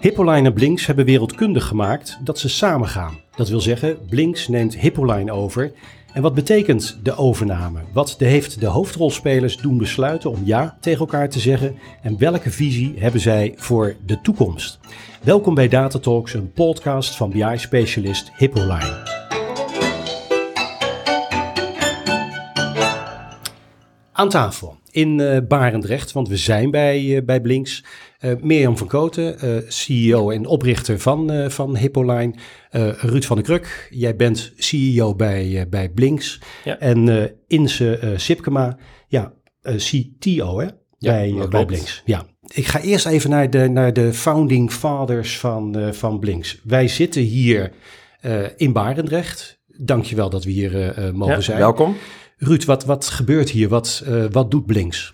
Hippoline 0.00 0.48
en 0.48 0.52
Blinks 0.52 0.86
hebben 0.86 1.04
wereldkundig 1.04 1.66
gemaakt 1.66 2.18
dat 2.24 2.38
ze 2.38 2.48
samen 2.48 2.88
gaan. 2.88 3.20
Dat 3.34 3.48
wil 3.48 3.60
zeggen, 3.60 3.98
Blinks 4.08 4.48
neemt 4.48 4.76
Hippoline 4.76 5.32
over. 5.32 5.72
En 6.12 6.22
wat 6.22 6.34
betekent 6.34 6.98
de 7.02 7.16
overname? 7.16 7.80
Wat 7.92 8.16
heeft 8.18 8.60
de 8.60 8.66
hoofdrolspelers 8.66 9.56
doen 9.56 9.78
besluiten 9.78 10.30
om 10.30 10.40
ja 10.44 10.76
tegen 10.80 11.00
elkaar 11.00 11.28
te 11.28 11.40
zeggen? 11.40 11.78
En 12.02 12.18
welke 12.18 12.50
visie 12.50 12.94
hebben 12.98 13.20
zij 13.20 13.54
voor 13.56 13.96
de 14.06 14.20
toekomst? 14.20 14.78
Welkom 15.22 15.54
bij 15.54 15.68
Data 15.68 15.98
Talks, 15.98 16.34
een 16.34 16.52
podcast 16.52 17.16
van 17.16 17.30
BI-specialist 17.30 18.30
Hippoline. 18.36 19.19
Aan 24.20 24.28
tafel 24.28 24.78
in 24.90 25.18
uh, 25.18 25.38
Barendrecht, 25.48 26.12
want 26.12 26.28
we 26.28 26.36
zijn 26.36 26.70
bij, 26.70 27.02
uh, 27.02 27.22
bij 27.24 27.40
Blinks. 27.40 27.84
Uh, 28.20 28.32
Mirjam 28.40 28.76
van 28.76 28.86
Koten, 28.86 29.36
CEO 29.68 30.30
en 30.30 30.46
oprichter 30.46 30.98
van, 30.98 31.50
van 31.50 31.76
Hippoline. 31.76 32.34
Ruud 33.00 33.24
van 33.24 33.36
der 33.36 33.44
Kruk, 33.44 33.88
jij 33.90 34.16
bent 34.16 34.52
CEO 34.56 35.14
bij, 35.14 35.66
bij 35.68 35.88
Blinks. 35.88 36.40
Ja. 36.64 36.78
En 36.78 37.30
Inse 37.46 38.14
Sipkema, 38.16 38.76
ja, 39.08 39.32
CTO 39.62 40.58
hè? 40.58 40.66
Ja, 40.98 41.12
bij, 41.12 41.48
bij 41.48 41.64
Blinks. 41.64 42.02
Ja. 42.04 42.26
Ik 42.54 42.66
ga 42.66 42.80
eerst 42.80 43.06
even 43.06 43.30
naar 43.30 43.50
de, 43.50 43.68
naar 43.68 43.92
de 43.92 44.12
founding 44.12 44.72
fathers 44.72 45.38
van, 45.38 45.94
van 45.94 46.18
Blinks. 46.18 46.60
Wij 46.64 46.88
zitten 46.88 47.22
hier 47.22 47.72
in 48.56 48.72
Barendrecht. 48.72 49.60
Dankjewel 49.66 50.30
dat 50.30 50.44
we 50.44 50.50
hier 50.50 50.94
mogen 51.14 51.34
ja, 51.34 51.40
zijn. 51.40 51.58
Welkom. 51.58 51.96
Ruud, 52.42 52.64
wat, 52.64 52.84
wat 52.84 53.08
gebeurt 53.08 53.50
hier? 53.50 53.68
Wat, 53.68 54.04
uh, 54.08 54.24
wat 54.30 54.50
doet 54.50 54.66
Blinks? 54.66 55.12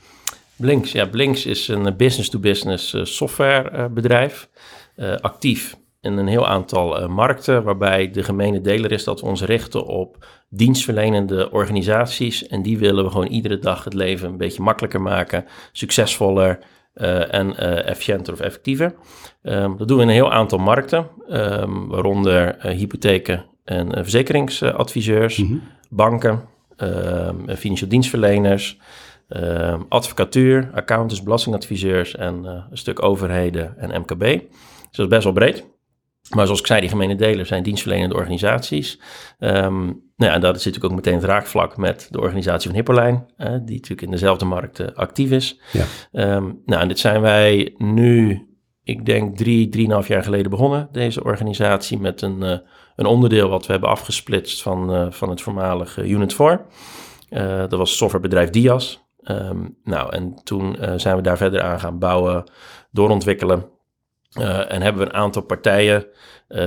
Blinks, 0.56 0.92
ja, 0.92 1.06
Blinks 1.06 1.46
is 1.46 1.68
een 1.68 1.96
business-to-business 1.96 2.90
-business 2.92 3.16
softwarebedrijf. 3.16 4.48
Uh, 4.96 5.14
actief 5.16 5.76
in 6.00 6.16
een 6.16 6.26
heel 6.26 6.46
aantal 6.46 7.00
uh, 7.00 7.08
markten, 7.08 7.62
waarbij 7.62 8.10
de 8.10 8.22
gemene 8.22 8.60
deler 8.60 8.92
is 8.92 9.04
dat 9.04 9.20
we 9.20 9.26
ons 9.26 9.42
richten 9.42 9.86
op 9.86 10.26
dienstverlenende 10.48 11.50
organisaties. 11.50 12.46
En 12.46 12.62
die 12.62 12.78
willen 12.78 13.04
we 13.04 13.10
gewoon 13.10 13.26
iedere 13.26 13.58
dag 13.58 13.84
het 13.84 13.94
leven 13.94 14.28
een 14.28 14.36
beetje 14.36 14.62
makkelijker 14.62 15.00
maken, 15.02 15.44
succesvoller 15.72 16.58
en 17.30 17.56
efficiënter 17.86 18.32
of 18.32 18.40
effectiever. 18.40 18.94
Um, 19.42 19.76
dat 19.76 19.88
doen 19.88 19.96
we 19.96 20.02
in 20.02 20.08
een 20.08 20.14
heel 20.14 20.32
aantal 20.32 20.58
markten, 20.58 21.08
um, 21.30 21.88
waaronder 21.88 22.66
hypotheken 22.66 23.44
en 23.64 23.92
verzekeringsadviseurs, 23.92 25.38
mm 25.38 25.46
-hmm. 25.46 25.62
banken, 25.88 26.32
Ehm, 26.32 26.55
financieel 27.56 27.90
dienstverleners, 27.90 28.78
ehm, 29.28 29.80
advocatuur, 29.88 30.70
accountants, 30.74 31.22
belastingadviseurs 31.22 32.14
en 32.16 32.44
eh, 32.44 32.64
een 32.70 32.78
stuk 32.78 33.02
overheden 33.02 33.78
en 33.78 34.00
MKB. 34.00 34.20
Dus 34.20 34.40
dat 34.90 35.06
is 35.06 35.08
best 35.08 35.24
wel 35.24 35.32
breed. 35.32 35.64
Maar 36.34 36.44
zoals 36.44 36.60
ik 36.60 36.66
zei, 36.66 36.80
die 36.80 36.88
gemene 36.88 37.14
delen 37.14 37.46
zijn 37.46 37.62
dienstverlenende 37.62 38.14
organisaties. 38.14 39.00
Um, 39.38 39.84
nou 40.16 40.30
ja, 40.30 40.32
en 40.32 40.40
dat 40.40 40.54
zit 40.54 40.64
natuurlijk 40.64 40.84
ook 40.84 41.04
meteen 41.04 41.14
het 41.14 41.24
raakvlak 41.24 41.76
met 41.76 42.08
de 42.10 42.20
organisatie 42.20 42.68
van 42.68 42.76
Hippoline, 42.76 43.24
uh, 43.38 43.46
die 43.48 43.56
natuurlijk 43.74 44.02
in 44.02 44.10
dezelfde 44.10 44.44
markt 44.44 44.80
uh, 44.80 44.86
actief 44.94 45.30
is. 45.30 45.60
Ja. 45.72 45.84
Um, 46.36 46.62
nou, 46.64 46.82
en 46.82 46.88
dit 46.88 46.98
zijn 46.98 47.20
wij 47.20 47.74
nu, 47.78 48.46
ik 48.86 49.06
denk 49.06 49.36
drie, 49.36 49.68
drieënhalf 49.68 50.08
jaar 50.08 50.22
geleden 50.22 50.50
begonnen, 50.50 50.88
deze 50.92 51.24
organisatie, 51.24 51.98
met 51.98 52.22
een, 52.22 52.42
uh, 52.42 52.58
een 52.96 53.06
onderdeel 53.06 53.48
wat 53.48 53.66
we 53.66 53.72
hebben 53.72 53.90
afgesplitst 53.90 54.62
van, 54.62 54.94
uh, 54.94 55.06
van 55.10 55.30
het 55.30 55.40
voormalige 55.40 56.08
Unit 56.08 56.34
4. 56.34 56.66
Uh, 57.30 57.58
dat 57.58 57.72
was 57.72 57.96
softwarebedrijf 57.96 58.50
Dias. 58.50 59.04
Um, 59.22 59.76
nou, 59.84 60.12
en 60.12 60.34
toen 60.44 60.76
zijn 60.96 61.16
we 61.16 61.22
daar 61.22 61.36
verder 61.36 61.62
aan 61.62 61.80
gaan 61.80 61.98
bouwen, 61.98 62.50
doorontwikkelen. 62.90 63.68
en 64.68 64.82
hebben 64.82 65.02
we 65.02 65.08
een 65.08 65.20
aantal 65.20 65.42
partijen 65.42 66.06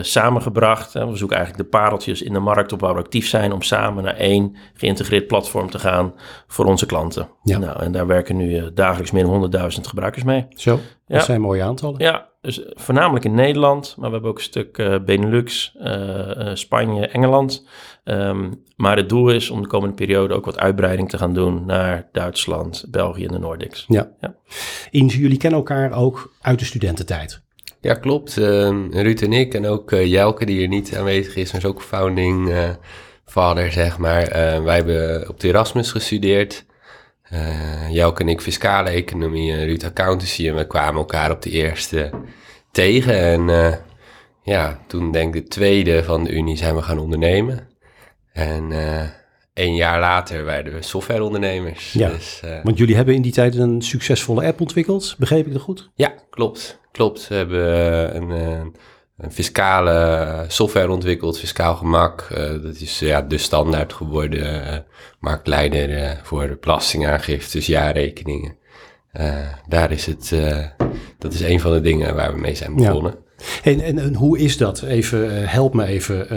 samengebracht. 0.01 0.94
we 0.94 1.16
zoeken 1.16 1.38
eigenlijk 1.38 1.72
de 1.72 1.78
pareltjes 1.78 2.22
in 2.22 2.34
de 2.34 2.40
markt 2.40 2.72
op 2.72 2.79
waar 2.79 2.94
we 2.94 3.00
actief 3.00 3.28
zijn... 3.28 3.51
om 3.51 3.62
samen 3.62 4.03
naar 4.03 4.16
één 4.16 4.56
geïntegreerd 4.73 5.28
platform 5.28 5.69
te 5.69 5.79
gaan 5.79 6.13
voor 6.47 6.66
onze 6.66 6.85
klanten. 6.85 7.29
Ja. 7.44 7.57
Nou, 7.57 7.84
en 7.84 7.91
daar 7.91 8.07
werken 8.07 8.38
nu 8.38 8.73
dagelijks 8.73 9.12
meer 9.12 9.23
dan 9.23 9.51
100.000 9.53 9.81
gebruikers 9.81 10.23
mee. 10.23 10.45
Zo, 10.50 10.72
dat 11.07 11.17
ja. 11.17 11.23
zijn 11.23 11.41
mooie 11.41 11.63
aantallen. 11.63 12.00
Ja, 12.00 12.29
dus 12.41 12.62
voornamelijk 12.73 13.25
in 13.25 13.34
Nederland, 13.34 13.95
maar 13.97 14.07
we 14.07 14.13
hebben 14.13 14.31
ook 14.31 14.38
een 14.38 14.44
stuk 14.44 14.78
uh, 14.78 14.95
Benelux, 15.06 15.75
uh, 15.81 16.50
Spanje, 16.53 17.07
Engeland. 17.07 17.67
Um, 18.03 18.63
maar 18.75 18.97
het 18.97 19.09
doel 19.09 19.29
is 19.29 19.50
om 19.50 19.61
de 19.61 19.67
komende 19.67 19.96
periode 19.96 20.34
ook 20.34 20.46
wat 20.46 20.59
uitbreiding 20.59 21.09
te 21.09 21.17
gaan 21.17 21.34
doen 21.34 21.66
naar 21.66 22.09
Duitsland, 22.11 22.85
België 22.90 23.25
en 23.25 23.31
de 23.31 23.40
Nordics. 23.40 23.85
Ja. 23.88 24.11
ja. 24.22 24.35
Inge, 24.91 25.19
jullie 25.19 25.38
kennen 25.38 25.59
elkaar 25.59 25.91
ook 25.91 26.34
uit 26.41 26.59
de 26.59 26.66
studententijd. 26.66 27.41
Ja, 27.81 27.94
klopt. 27.94 28.38
Uh, 28.38 28.45
Ruud 28.91 29.22
en 29.22 29.34
ik 29.34 29.53
en 29.53 29.66
ook 29.66 29.91
Jelke, 29.91 30.45
die 30.45 30.57
hier 30.57 30.67
niet 30.67 30.95
aanwezig 30.95 31.35
is, 31.35 31.53
is 31.53 31.66
ook 31.66 31.81
founding 31.81 32.53
vader, 33.25 33.72
zeg 33.72 33.97
maar. 33.97 34.29
wij 34.63 34.75
hebben 34.75 35.29
op 35.29 35.40
de 35.40 35.47
Erasmus 35.47 35.91
gestudeerd. 35.91 36.66
Uh, 37.34 37.91
Jelke 37.91 38.22
en 38.22 38.29
ik 38.29 38.41
fiscale 38.41 38.90
economie 38.90 39.51
en 39.51 39.66
Ruud 39.66 39.84
accountancy. 39.84 40.47
En 40.47 40.56
we 40.56 40.67
kwamen 40.67 41.00
elkaar 41.00 41.31
op 41.31 41.41
de 41.41 41.50
eerste 41.50 42.09
tegen. 42.72 43.17
En 43.19 43.47
uh, 43.47 43.75
ja, 44.44 44.79
toen 44.88 45.11
denk 45.11 45.35
ik 45.35 45.44
de 45.44 45.47
tweede 45.47 46.03
van 46.03 46.23
de 46.23 46.31
Unie 46.31 46.57
zijn 46.57 46.75
we 46.75 46.81
gaan 46.81 47.00
ondernemen. 47.00 47.67
En 48.34 48.72
uh, 48.72 49.03
een 49.53 49.75
jaar 49.75 50.00
later 50.00 50.46
werden 50.46 50.73
we 50.73 50.81
softwareondernemers. 50.81 51.94
Ja, 51.94 52.09
dus, 52.09 52.41
want 52.63 52.78
jullie 52.78 52.96
hebben 52.96 53.16
in 53.16 53.22
die 53.22 53.31
tijd 53.31 53.56
een 53.56 53.81
succesvolle 53.81 54.46
app 54.46 54.61
ontwikkeld. 54.61 55.16
Begreep 55.17 55.46
ik 55.46 55.53
dat 55.53 55.61
goed? 55.61 55.90
Ja, 55.96 56.13
klopt. 56.29 56.78
Klopt. 56.91 57.27
We 57.27 57.35
hebben 57.35 58.16
een 58.16 58.73
een 59.19 59.31
fiscale 59.31 60.45
software 60.47 60.91
ontwikkeld, 60.91 61.39
fiscaal 61.39 61.75
gemak. 61.75 62.27
Uh, 62.31 62.63
dat 62.63 62.79
is 62.79 63.00
ja, 63.00 63.22
de 63.22 63.38
standaard 63.38 63.94
geworden 63.94 64.39
uh, 64.39 64.77
marktleider 65.19 65.89
uh, 65.89 66.11
voor 66.23 66.57
belastingaangiftes, 66.61 67.66
jaarrekeningen. 67.66 68.57
daar 69.67 69.91
is 69.91 70.05
het, 70.05 70.35
dat 71.17 71.33
is 71.33 71.41
een 71.41 71.59
van 71.59 71.72
de 71.72 71.81
dingen 71.81 72.16
waar 72.16 72.33
we 72.33 72.39
mee 72.39 72.55
zijn 72.55 72.75
begonnen. 72.75 73.11
Ja. 73.11 73.72
En, 73.72 73.79
en, 73.79 73.99
en, 73.99 74.16
hoe 74.16 74.39
is 74.39 74.57
dat? 74.57 74.81
Even, 74.81 75.49
help 75.49 75.73
me 75.73 75.85
even. 75.85 76.28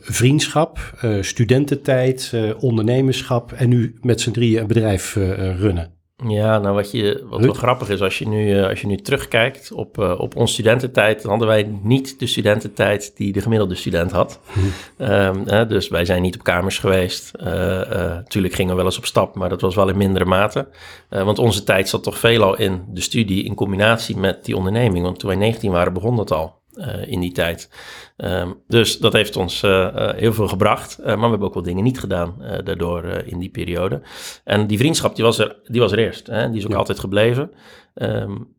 vriendschap, 0.00 0.78
studententijd, 1.20 2.32
ondernemerschap 2.58 3.52
en 3.52 3.68
nu 3.68 3.98
met 4.00 4.20
z'n 4.20 4.30
drieën 4.30 4.60
een 4.60 4.66
bedrijf 4.66 5.14
runnen. 5.58 6.01
Ja, 6.28 6.58
nou 6.58 6.74
wat, 6.74 6.90
je, 6.90 7.26
wat 7.28 7.40
wel 7.40 7.52
grappig 7.52 7.88
is, 7.88 8.00
als 8.00 8.18
je 8.18 8.28
nu, 8.28 8.56
uh, 8.56 8.68
als 8.68 8.80
je 8.80 8.86
nu 8.86 8.96
terugkijkt 8.96 9.72
op, 9.72 9.98
uh, 9.98 10.20
op 10.20 10.36
onze 10.36 10.52
studententijd, 10.52 11.22
dan 11.22 11.30
hadden 11.30 11.48
wij 11.48 11.78
niet 11.82 12.18
de 12.18 12.26
studententijd 12.26 13.16
die 13.16 13.32
de 13.32 13.40
gemiddelde 13.40 13.74
student 13.74 14.10
had. 14.10 14.40
Hm. 14.96 15.10
Um, 15.10 15.68
dus 15.68 15.88
wij 15.88 16.04
zijn 16.04 16.22
niet 16.22 16.34
op 16.34 16.42
kamers 16.42 16.78
geweest. 16.78 17.32
Natuurlijk 17.38 18.52
uh, 18.52 18.58
gingen 18.58 18.70
we 18.70 18.76
wel 18.76 18.84
eens 18.84 18.98
op 18.98 19.06
stap, 19.06 19.34
maar 19.34 19.48
dat 19.48 19.60
was 19.60 19.74
wel 19.74 19.88
in 19.88 19.96
mindere 19.96 20.24
mate. 20.24 20.68
want 21.08 21.38
onze 21.38 21.64
tijd 21.64 21.88
zat 21.88 22.02
toch 22.02 22.18
veelal 22.18 22.56
in 22.56 22.84
de 22.88 23.00
studie 23.00 23.44
in 23.44 23.54
combinatie 23.54 24.16
met 24.16 24.44
die 24.44 24.56
onderneming. 24.56 25.04
Want 25.04 25.18
toen 25.18 25.28
wij 25.28 25.38
19 25.38 25.70
waren, 25.70 25.92
begon 25.92 26.16
dat 26.16 26.32
al. 26.32 26.61
Uh, 26.74 27.06
in 27.06 27.20
die 27.20 27.32
tijd. 27.32 27.70
Um, 28.16 28.62
dus 28.68 28.98
dat 28.98 29.12
heeft 29.12 29.36
ons 29.36 29.62
uh, 29.62 29.70
uh, 29.70 30.10
heel 30.14 30.32
veel 30.32 30.48
gebracht. 30.48 30.98
maar 30.98 31.16
we 31.16 31.28
hebben 31.28 31.48
ook 31.48 31.54
wel 31.54 31.62
dingen 31.62 31.84
niet 31.84 32.00
gedaan 32.00 32.34
daardoor 32.64 33.04
in 33.04 33.38
die 33.38 33.50
periode. 33.50 34.02
En 34.44 34.66
die 34.66 34.78
vriendschap, 34.78 35.14
die 35.14 35.24
was 35.24 35.38
er, 35.38 35.60
die 35.64 35.80
was 35.80 35.92
er 35.92 35.98
eerst. 35.98 36.26
Hè? 36.26 36.48
Die 36.48 36.58
is 36.58 36.64
ook 36.64 36.70
ja. 36.70 36.76
altijd 36.76 36.98
gebleven. 36.98 37.50
Um, 37.94 38.54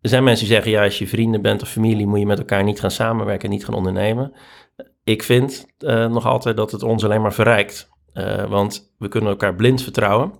er 0.00 0.08
zijn 0.08 0.24
mensen 0.24 0.46
die 0.46 0.54
zeggen, 0.54 0.72
ja, 0.72 0.84
als 0.84 0.98
je 0.98 1.06
vrienden 1.06 1.42
bent 1.42 1.62
of 1.62 1.68
familie, 1.68 2.06
moet 2.06 2.18
je 2.18 2.26
met 2.26 2.38
elkaar 2.38 2.64
niet 2.64 2.80
gaan 2.80 2.90
samenwerken, 2.90 3.50
niet 3.50 3.64
gaan 3.64 3.74
ondernemen. 3.74 4.32
Ik 5.04 5.22
vind 5.22 5.66
nog 6.08 6.26
altijd 6.26 6.56
dat 6.56 6.70
het 6.70 6.82
ons 6.82 7.04
alleen 7.04 7.22
maar 7.22 7.34
verrijkt. 7.34 7.90
want 8.48 8.94
we 8.98 9.08
kunnen 9.08 9.30
elkaar 9.30 9.54
blind 9.54 9.82
vertrouwen. 9.82 10.32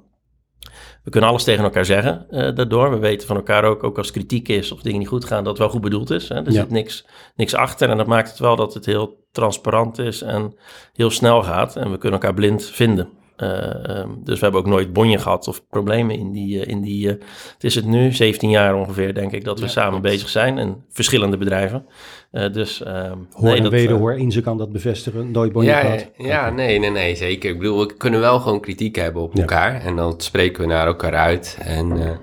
We 1.05 1.11
kunnen 1.11 1.31
alles 1.31 1.45
tegen 1.45 1.65
elkaar 1.65 1.85
zeggen 1.85 2.27
uh, 2.31 2.55
daardoor. 2.55 2.91
We 2.91 2.99
weten 2.99 3.27
van 3.27 3.37
elkaar 3.37 3.65
ook, 3.65 3.85
ook 3.85 3.99
als 3.99 4.11
kritiek 4.11 4.49
is 4.49 4.73
of 4.73 4.83
dingen 4.83 4.99
niet 4.99 5.09
goed 5.09 5.25
gaan, 5.25 5.45
dat 5.45 5.53
het 5.53 5.59
wel 5.59 5.69
goed 5.69 5.81
bedoeld 5.81 6.11
is. 6.11 6.29
Hè? 6.29 6.35
Er 6.35 6.45
ja. 6.45 6.61
zit 6.61 6.71
niks, 6.71 7.07
niks 7.37 7.55
achter 7.55 7.91
en 7.91 7.97
dat 7.97 8.07
maakt 8.07 8.31
het 8.31 8.39
wel 8.39 8.57
dat 8.57 8.75
het 8.75 8.87
heel 8.87 9.27
transparant 9.33 9.99
is 9.99 10.23
en 10.23 10.55
heel 10.93 11.11
snel 11.11 11.43
gaat. 11.43 11.77
En 11.77 11.91
we 11.91 11.99
kunnen 11.99 12.21
elkaar 12.21 12.35
blind 12.35 12.65
vinden. 12.65 13.09
Uh, 13.43 13.99
um, 13.99 14.21
dus 14.25 14.39
we 14.39 14.43
hebben 14.43 14.61
ook 14.61 14.67
nooit 14.67 14.93
bonje 14.93 15.19
gehad 15.19 15.49
of 15.49 15.69
problemen 15.69 16.19
in 16.19 16.33
die. 16.33 16.57
Uh, 16.57 16.67
in 16.67 16.81
die 16.81 17.09
het 17.09 17.25
is 17.65 17.75
het 17.75 17.85
nu, 17.85 18.13
17 18.13 18.51
jaar 18.51 18.75
ongeveer, 18.75 19.15
denk 19.15 19.33
ik, 19.33 19.45
dat 19.45 19.59
we 19.59 19.65
ja, 19.65 19.71
samen 19.71 19.91
klopt. 19.91 20.15
bezig 20.15 20.29
zijn. 20.29 20.59
En 20.59 20.85
verschillende 20.89 21.37
bedrijven. 21.37 21.87
Dus, 22.31 22.81
um, 22.87 23.29
hoor 23.33 23.49
nee, 23.49 23.57
en 23.57 23.63
dat, 23.63 23.73
weder 23.73 23.97
hoor, 23.97 24.15
Inze 24.15 24.41
kan 24.41 24.59
dat 24.59 24.73
bevestigen. 24.73 25.31
Nooit 25.31 25.53
bonje 25.53 25.71
ja. 25.71 25.99
Ja, 26.17 26.41
okay. 26.41 26.51
nee, 26.51 26.79
nee, 26.79 26.91
nee, 26.91 27.17
zeker. 27.17 27.51
Ik 27.51 27.59
bedoel, 27.59 27.87
we 27.87 27.97
kunnen 27.97 28.21
wel 28.21 28.41
gewoon 28.41 28.61
kritiek 28.61 28.97
hebben 28.97 29.23
op 29.23 29.39
elkaar. 29.39 29.73
Ja. 29.73 29.81
En 29.81 29.97
dan 29.97 30.15
spreken 30.17 30.63
we 30.63 30.69
naar 30.69 30.87
elkaar 30.87 31.15
uit. 31.15 31.59
En 31.61 32.19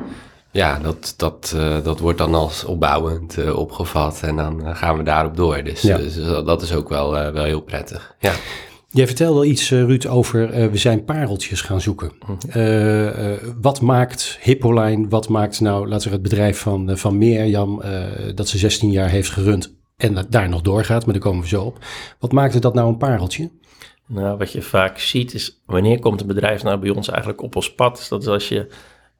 ja, 0.52 0.80
dat, 0.80 1.14
dat, 1.18 1.56
dat 1.84 2.00
wordt 2.00 2.18
dan 2.18 2.34
als 2.34 2.66
opbouwend 2.66 3.54
opgevat. 3.54 4.22
En 4.24 4.36
dan 4.36 4.76
gaan 4.76 4.98
we 4.98 5.04
daarop 5.04 5.38
door. 5.38 5.64
Dus, 5.64 5.82
ja. 5.82 5.98
dus 5.98 6.16
dat 6.46 6.62
is 6.62 6.74
ook 6.74 6.90
wel, 6.90 7.12
wel 7.12 7.44
heel 7.44 7.62
prettig. 7.62 8.16
Ja. 8.20 8.34
Jij 8.90 9.08
vertelde 9.08 9.46
iets, 9.46 9.72
uh, 9.72 9.84
Ruud, 9.84 10.06
over 10.06 10.60
uh, 10.60 10.68
we 10.68 10.78
zijn 10.78 11.04
pareltjes 11.04 11.62
gaan 11.62 11.82
zoeken. 11.82 12.12
Uh, 12.56 13.10
wat 13.62 13.82
maakt 13.82 14.38
Hippoline, 14.42 15.08
wat 15.08 15.30
maakt 15.30 15.60
nou, 15.60 15.88
laten 15.88 16.08
we 16.08 16.14
het 16.14 16.24
bedrijf 16.24 16.60
van, 16.60 16.98
van 16.98 17.18
Mirjam, 17.18 17.82
dat 18.36 18.48
ze 18.48 18.58
16 18.58 18.92
jaar 18.92 19.10
heeft 19.10 19.30
gerund 19.30 19.77
en 19.98 20.26
daar 20.30 20.50
nog 20.50 20.62
doorgaat, 20.62 21.06
maar 21.06 21.14
daar 21.14 21.24
komen 21.24 21.42
we 21.42 21.48
zo 21.48 21.64
op. 21.64 21.86
Wat 22.20 22.32
maakte 22.32 22.60
dat 22.60 22.74
nou 22.74 22.88
een 22.88 22.98
pareltje? 22.98 23.52
Nou, 24.06 24.38
wat 24.38 24.52
je 24.52 24.62
vaak 24.62 24.98
ziet 24.98 25.34
is, 25.34 25.62
wanneer 25.66 26.00
komt 26.00 26.22
een 26.22 26.28
bedrijf 26.28 26.64
nou 26.64 26.80
bij 26.80 26.90
ons 26.90 27.10
eigenlijk 27.10 27.42
op 27.42 27.56
ons 27.56 27.76
pad? 27.76 28.06
Dat 28.10 28.22
is 28.22 28.28
als 28.28 28.50
je 28.50 28.68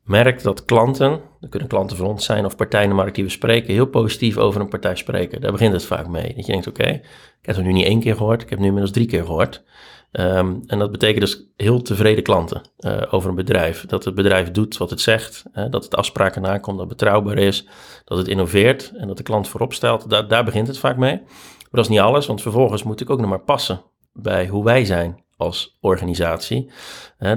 merkt 0.04 0.44
dat 0.44 0.66
klanten, 0.66 1.22
dat 1.40 1.50
kunnen 1.50 1.70
klanten 1.70 1.98
van 1.98 2.08
ons 2.08 2.26
zijn 2.26 2.46
of 2.46 2.56
partijen 2.56 2.90
in 2.90 3.06
de 3.06 3.12
die 3.12 3.24
we 3.24 3.30
spreken, 3.30 3.74
heel 3.74 3.86
positief 3.86 4.38
over 4.38 4.62
een 4.62 4.68
partij 4.68 4.96
spreken. 4.96 5.42
Daar 5.42 5.52
begint 5.52 5.74
het 5.74 5.86
vaak 5.86 6.08
mee. 6.08 6.34
Dat 6.36 6.46
je 6.46 6.52
denkt, 6.52 6.68
oké, 6.68 6.88
ik 6.88 7.02
heb 7.42 7.56
het 7.56 7.66
nu 7.66 7.72
niet 7.72 7.86
één 7.86 8.00
keer 8.00 8.16
gehoord, 8.16 8.42
ik 8.42 8.50
heb 8.50 8.60
nu 8.60 8.66
inmiddels 8.66 8.94
drie 8.94 9.08
keer 9.08 9.26
gehoord. 9.26 9.64
Um, 10.12 10.64
en 10.68 10.80
dat 10.80 10.92
betekent 10.92 11.20
dus 11.20 11.44
heel 11.56 11.82
tevreden 11.82 12.24
klanten 12.24 12.62
uh, 12.80 13.02
over 13.10 13.30
een 13.30 13.36
bedrijf. 13.36 13.86
Dat 13.86 14.06
het 14.06 14.16
bedrijf 14.16 14.52
doet 14.52 14.78
wat 14.78 14.90
het 14.90 15.02
zegt, 15.02 15.44
dat 15.70 15.84
het 15.84 15.96
afspraken 15.96 16.42
nakomt, 16.42 16.78
dat 16.78 16.90
het 16.90 16.98
betrouwbaar 16.98 17.38
is, 17.38 17.68
dat 18.06 18.18
het 18.18 18.28
innoveert 18.28 18.92
en 18.96 19.08
dat 19.08 19.18
de 19.18 19.24
klant 19.24 19.48
voorop 19.48 19.74
stelt. 19.74 20.10
Daar, 20.30 20.44
begint 20.44 20.68
het 20.68 20.80
vaak 20.80 20.98
mee. 20.98 21.16
Maar 21.16 21.68
dat 21.72 21.84
is 21.84 21.90
niet 21.90 22.00
alles, 22.00 22.26
want 22.26 22.42
vervolgens 22.42 22.84
moet 22.84 23.02
ik 23.02 23.10
ook 23.10 23.20
nog 23.20 23.30
maar 23.30 23.40
passen 23.40 23.82
bij 24.14 24.48
hoe 24.48 24.64
wij 24.64 24.86
zijn 24.86 25.24
als 25.38 25.78
organisatie. 25.82 26.72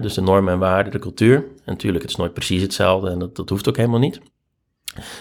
dus 0.00 0.14
de 0.14 0.20
normen 0.20 0.52
en 0.52 0.58
waarden, 0.58 0.92
de 0.92 0.98
cultuur. 0.98 1.36
En 1.36 1.62
natuurlijk, 1.64 2.02
het 2.02 2.12
is 2.12 2.18
nooit 2.18 2.34
precies 2.34 2.62
hetzelfde 2.62 3.10
en 3.10 3.18
dat 3.18 3.48
hoeft 3.48 3.68
ook 3.68 3.76
helemaal 3.76 3.98
niet. 3.98 4.20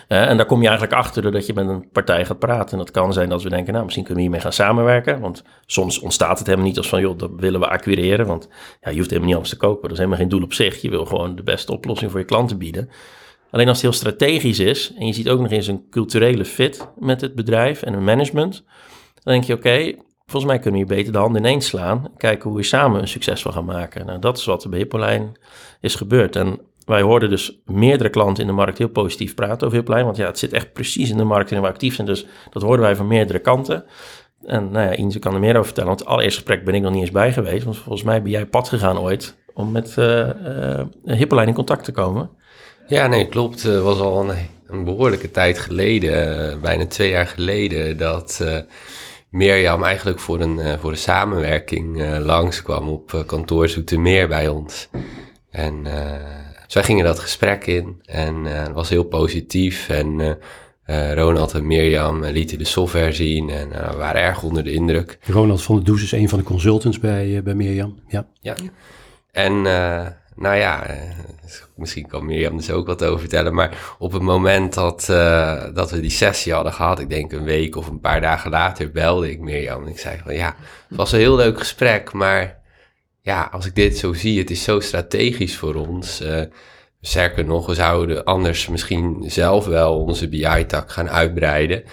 En 0.07 0.37
daar 0.37 0.45
kom 0.45 0.61
je 0.61 0.67
eigenlijk 0.67 0.97
achter 0.97 1.21
doordat 1.21 1.45
je 1.45 1.53
met 1.53 1.67
een 1.67 1.89
partij 1.91 2.25
gaat 2.25 2.39
praten. 2.39 2.71
En 2.71 2.77
dat 2.77 2.91
kan 2.91 3.13
zijn 3.13 3.29
dat 3.29 3.43
we 3.43 3.49
denken, 3.49 3.73
nou, 3.73 3.83
misschien 3.83 4.05
kunnen 4.05 4.23
we 4.23 4.29
hiermee 4.29 4.49
gaan 4.49 4.65
samenwerken. 4.65 5.19
Want 5.19 5.43
soms 5.65 5.99
ontstaat 5.99 6.37
het 6.37 6.47
helemaal 6.47 6.67
niet 6.67 6.77
als 6.77 6.89
van, 6.89 7.01
joh, 7.01 7.17
dat 7.17 7.31
willen 7.35 7.59
we 7.59 7.67
acquireren. 7.67 8.25
Want 8.25 8.47
ja, 8.81 8.89
je 8.89 8.97
hoeft 8.97 9.09
helemaal 9.09 9.29
niet 9.29 9.37
alles 9.37 9.49
te 9.49 9.57
kopen. 9.57 9.81
Dat 9.81 9.91
is 9.91 9.97
helemaal 9.97 10.19
geen 10.19 10.29
doel 10.29 10.43
op 10.43 10.53
zich. 10.53 10.81
Je 10.81 10.89
wil 10.89 11.05
gewoon 11.05 11.35
de 11.35 11.43
beste 11.43 11.71
oplossing 11.71 12.11
voor 12.11 12.19
je 12.19 12.25
klanten 12.25 12.57
bieden. 12.57 12.89
Alleen 13.51 13.67
als 13.67 13.81
het 13.81 13.85
heel 13.85 13.99
strategisch 13.99 14.59
is 14.59 14.93
en 14.97 15.05
je 15.05 15.13
ziet 15.13 15.29
ook 15.29 15.39
nog 15.39 15.51
eens 15.51 15.67
een 15.67 15.85
culturele 15.89 16.45
fit 16.45 16.87
met 16.97 17.21
het 17.21 17.35
bedrijf 17.35 17.81
en 17.81 17.93
een 17.93 18.03
management, 18.03 18.63
dan 19.23 19.33
denk 19.33 19.43
je, 19.43 19.53
oké, 19.53 19.93
Volgens 20.29 20.51
mij 20.51 20.61
kunnen 20.61 20.79
we 20.79 20.85
hier 20.85 20.95
beter 20.95 21.13
de 21.13 21.19
handen 21.19 21.41
ineens 21.41 21.65
slaan. 21.65 22.11
Kijken 22.17 22.49
hoe 22.49 22.57
we 22.57 22.63
samen 22.63 23.01
een 23.01 23.07
succesvol 23.07 23.51
gaan 23.51 23.65
maken. 23.65 24.05
Nou, 24.05 24.19
dat 24.19 24.37
is 24.37 24.45
wat 24.45 24.63
er 24.63 24.69
bij 24.69 24.79
Hippolijn 24.79 25.37
is 25.81 25.95
gebeurd. 25.95 26.35
En 26.35 26.59
wij 26.89 27.01
hoorden 27.01 27.29
dus 27.29 27.59
meerdere 27.65 28.09
klanten 28.09 28.43
in 28.43 28.49
de 28.49 28.55
markt 28.55 28.77
heel 28.77 28.89
positief 28.89 29.35
praten 29.35 29.65
over 29.65 29.77
Hippolijn. 29.77 30.05
Want 30.05 30.17
ja, 30.17 30.25
het 30.25 30.39
zit 30.39 30.53
echt 30.53 30.73
precies 30.73 31.09
in 31.09 31.17
de 31.17 31.23
markt 31.23 31.49
waarin 31.49 31.67
we 31.67 31.73
actief 31.73 31.95
zijn. 31.95 32.07
Dus 32.07 32.25
dat 32.49 32.61
hoorden 32.61 32.85
wij 32.85 32.95
van 32.95 33.07
meerdere 33.07 33.39
kanten. 33.39 33.83
En 34.45 34.71
nou 34.71 34.85
ja, 34.85 34.91
Inze 34.91 35.19
kan 35.19 35.33
er 35.33 35.39
meer 35.39 35.53
over 35.53 35.65
vertellen. 35.65 35.89
Want 35.89 35.99
het 35.99 36.09
allereerste 36.09 36.39
gesprek 36.39 36.65
ben 36.65 36.75
ik 36.75 36.81
nog 36.81 36.91
niet 36.91 37.01
eens 37.01 37.11
bij 37.11 37.33
geweest. 37.33 37.63
Want 37.63 37.77
volgens 37.77 38.03
mij 38.03 38.21
ben 38.21 38.31
jij 38.31 38.45
pad 38.45 38.69
gegaan 38.69 38.99
ooit 38.99 39.35
om 39.53 39.71
met 39.71 39.95
uh, 39.99 40.29
uh, 41.05 41.47
in 41.47 41.53
contact 41.53 41.83
te 41.83 41.91
komen. 41.91 42.29
Ja, 42.87 43.07
nee, 43.07 43.27
klopt. 43.27 43.63
Het 43.63 43.81
was 43.81 43.99
al 43.99 44.29
een, 44.67 44.83
behoorlijke 44.83 45.31
tijd 45.31 45.59
geleden, 45.59 46.51
uh, 46.51 46.61
bijna 46.61 46.85
twee 46.85 47.09
jaar 47.09 47.27
geleden, 47.27 47.97
dat 47.97 48.41
Mirjam 49.29 49.83
eigenlijk 49.83 50.19
voor 50.19 50.39
een, 50.39 50.57
uh, 50.57 50.73
voor 50.79 50.91
een 50.91 50.97
samenwerking 50.97 52.01
uh, 52.01 52.17
langskwam 52.17 52.89
op 52.89 53.11
uh, 53.11 53.25
kantoor 53.25 53.69
Zoetermeer 53.69 54.27
bij 54.27 54.47
ons. 54.47 54.89
En 55.49 55.85
zij 56.71 56.83
gingen 56.83 57.05
dat 57.05 57.19
gesprek 57.19 57.65
in 57.65 58.01
en 58.05 58.45
het 58.45 58.71
was 58.71 58.89
heel 58.89 59.03
positief. 59.03 59.89
En 59.89 60.37
Ronald 61.13 61.53
en 61.53 61.67
Mirjam 61.67 62.25
lieten 62.25 62.57
de 62.57 62.65
software 62.65 63.11
zien 63.11 63.49
en 63.49 63.69
we 63.69 63.97
waren 63.97 64.21
erg 64.21 64.43
onder 64.43 64.63
de 64.63 64.71
indruk. 64.71 65.17
Ronald 65.21 65.61
van 65.61 65.75
der 65.75 65.85
Does 65.85 66.03
is 66.03 66.11
een 66.11 66.29
van 66.29 66.39
de 66.39 66.45
consultants 66.45 66.99
bij, 66.99 67.43
bij 67.43 67.53
Mirjam. 67.53 67.99
Ja. 68.07 68.27
ja. 68.41 68.55
En 69.31 69.65
nou 70.39 70.55
ja, 70.55 70.85
eh, 70.85 70.97
misschien 71.75 72.07
kan 72.07 72.25
Mirjam 72.25 72.57
dus 72.57 72.71
ook 72.71 72.87
wat 72.87 73.03
over 73.03 73.19
vertellen. 73.19 73.53
Maar 73.53 73.95
op 73.97 74.11
het 74.11 74.21
moment 74.21 74.73
dat, 74.73 75.07
uh, 75.11 75.63
dat 75.73 75.91
we 75.91 75.99
die 75.99 76.09
sessie 76.09 76.53
hadden 76.53 76.73
gehad, 76.73 76.99
ik 76.99 77.09
denk 77.09 77.31
een 77.31 77.43
week 77.43 77.75
of 77.75 77.87
een 77.87 77.99
paar 77.99 78.21
dagen 78.21 78.51
later, 78.51 78.91
belde 78.91 79.31
ik 79.31 79.39
Mirjam. 79.39 79.83
En 79.83 79.89
ik 79.89 79.99
zei 79.99 80.17
van 80.23 80.33
ja, 80.33 80.55
het 80.87 80.97
was 80.97 81.11
een 81.11 81.19
heel 81.19 81.35
leuk 81.35 81.57
gesprek. 81.57 82.11
Maar 82.13 82.58
ja, 83.29 83.49
als 83.51 83.65
ik 83.65 83.75
dit 83.75 83.97
zo 83.97 84.13
zie, 84.13 84.39
het 84.39 84.49
is 84.49 84.63
zo 84.63 84.79
strategisch 84.79 85.55
voor 85.57 85.75
ons. 85.75 86.21
Uh, 86.21 86.41
sterker 87.01 87.45
nog, 87.45 87.65
we 87.65 87.73
zouden 87.73 88.23
anders 88.23 88.67
misschien 88.67 89.23
zelf 89.25 89.65
wel 89.65 89.99
onze 89.99 90.29
BI-tak 90.29 90.91
gaan 90.91 91.09
uitbreiden. 91.09 91.83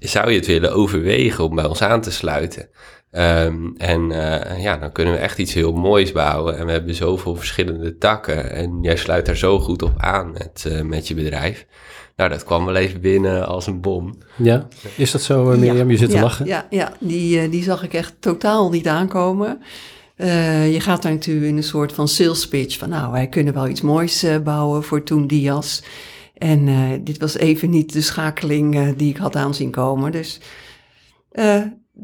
zou 0.00 0.30
je 0.30 0.36
het 0.36 0.46
willen 0.46 0.72
overwegen 0.72 1.44
om 1.44 1.54
bij 1.54 1.64
ons 1.64 1.82
aan 1.82 2.00
te 2.00 2.10
sluiten? 2.10 2.68
Um, 3.12 3.74
en 3.76 4.08
ja, 4.60 4.76
dan 4.76 4.92
kunnen 4.92 5.14
we 5.14 5.20
echt 5.20 5.38
iets 5.38 5.54
heel 5.54 5.72
moois 5.72 6.12
bouwen. 6.12 6.58
En 6.58 6.66
we 6.66 6.72
hebben 6.72 6.94
zoveel 6.94 7.36
verschillende 7.36 7.98
takken. 7.98 8.50
En 8.50 8.78
jij 8.82 8.96
sluit 8.96 9.26
daar 9.26 9.36
zo 9.36 9.58
goed 9.58 9.82
op 9.82 9.94
aan 9.96 10.32
met, 10.32 10.80
met 10.82 11.08
je 11.08 11.14
bedrijf. 11.14 11.66
Nou, 12.20 12.32
dat 12.32 12.44
kwam 12.44 12.64
wel 12.64 12.76
even 12.76 13.00
binnen 13.00 13.46
als 13.46 13.66
een 13.66 13.80
bom. 13.80 14.18
Ja, 14.36 14.68
is 14.96 15.10
dat 15.10 15.22
zo, 15.22 15.52
uh, 15.52 15.58
Mirjam? 15.58 15.90
je 15.90 15.96
zit 15.96 16.10
te 16.10 16.20
lachen. 16.20 16.46
Ja, 16.46 16.66
ja 16.70 16.92
die, 16.98 17.48
die 17.48 17.62
zag 17.62 17.82
ik 17.82 17.94
echt 17.94 18.14
totaal 18.18 18.70
niet 18.70 18.88
aankomen. 18.88 19.58
je 20.70 20.76
gaat 20.78 21.02
daar 21.02 21.12
natuurlijk 21.12 21.46
in 21.46 21.56
een 21.56 21.62
soort 21.62 21.92
van 21.92 22.08
sales 22.08 22.48
pitch 22.48 22.78
van... 22.78 22.88
nou, 22.88 23.12
wij 23.12 23.28
kunnen 23.28 23.54
wel 23.54 23.68
iets 23.68 23.80
moois 23.80 24.26
bouwen 24.44 24.82
voor 24.82 25.02
Toen 25.02 25.26
Dias. 25.26 25.82
En 26.34 26.68
dit 27.04 27.18
was 27.18 27.36
even 27.36 27.70
niet 27.70 27.92
de 27.92 28.00
schakeling 28.00 28.96
die 28.96 29.10
ik 29.10 29.16
had 29.16 29.36
aanzien 29.36 29.70
komen. 29.70 30.12
Dus 30.12 30.40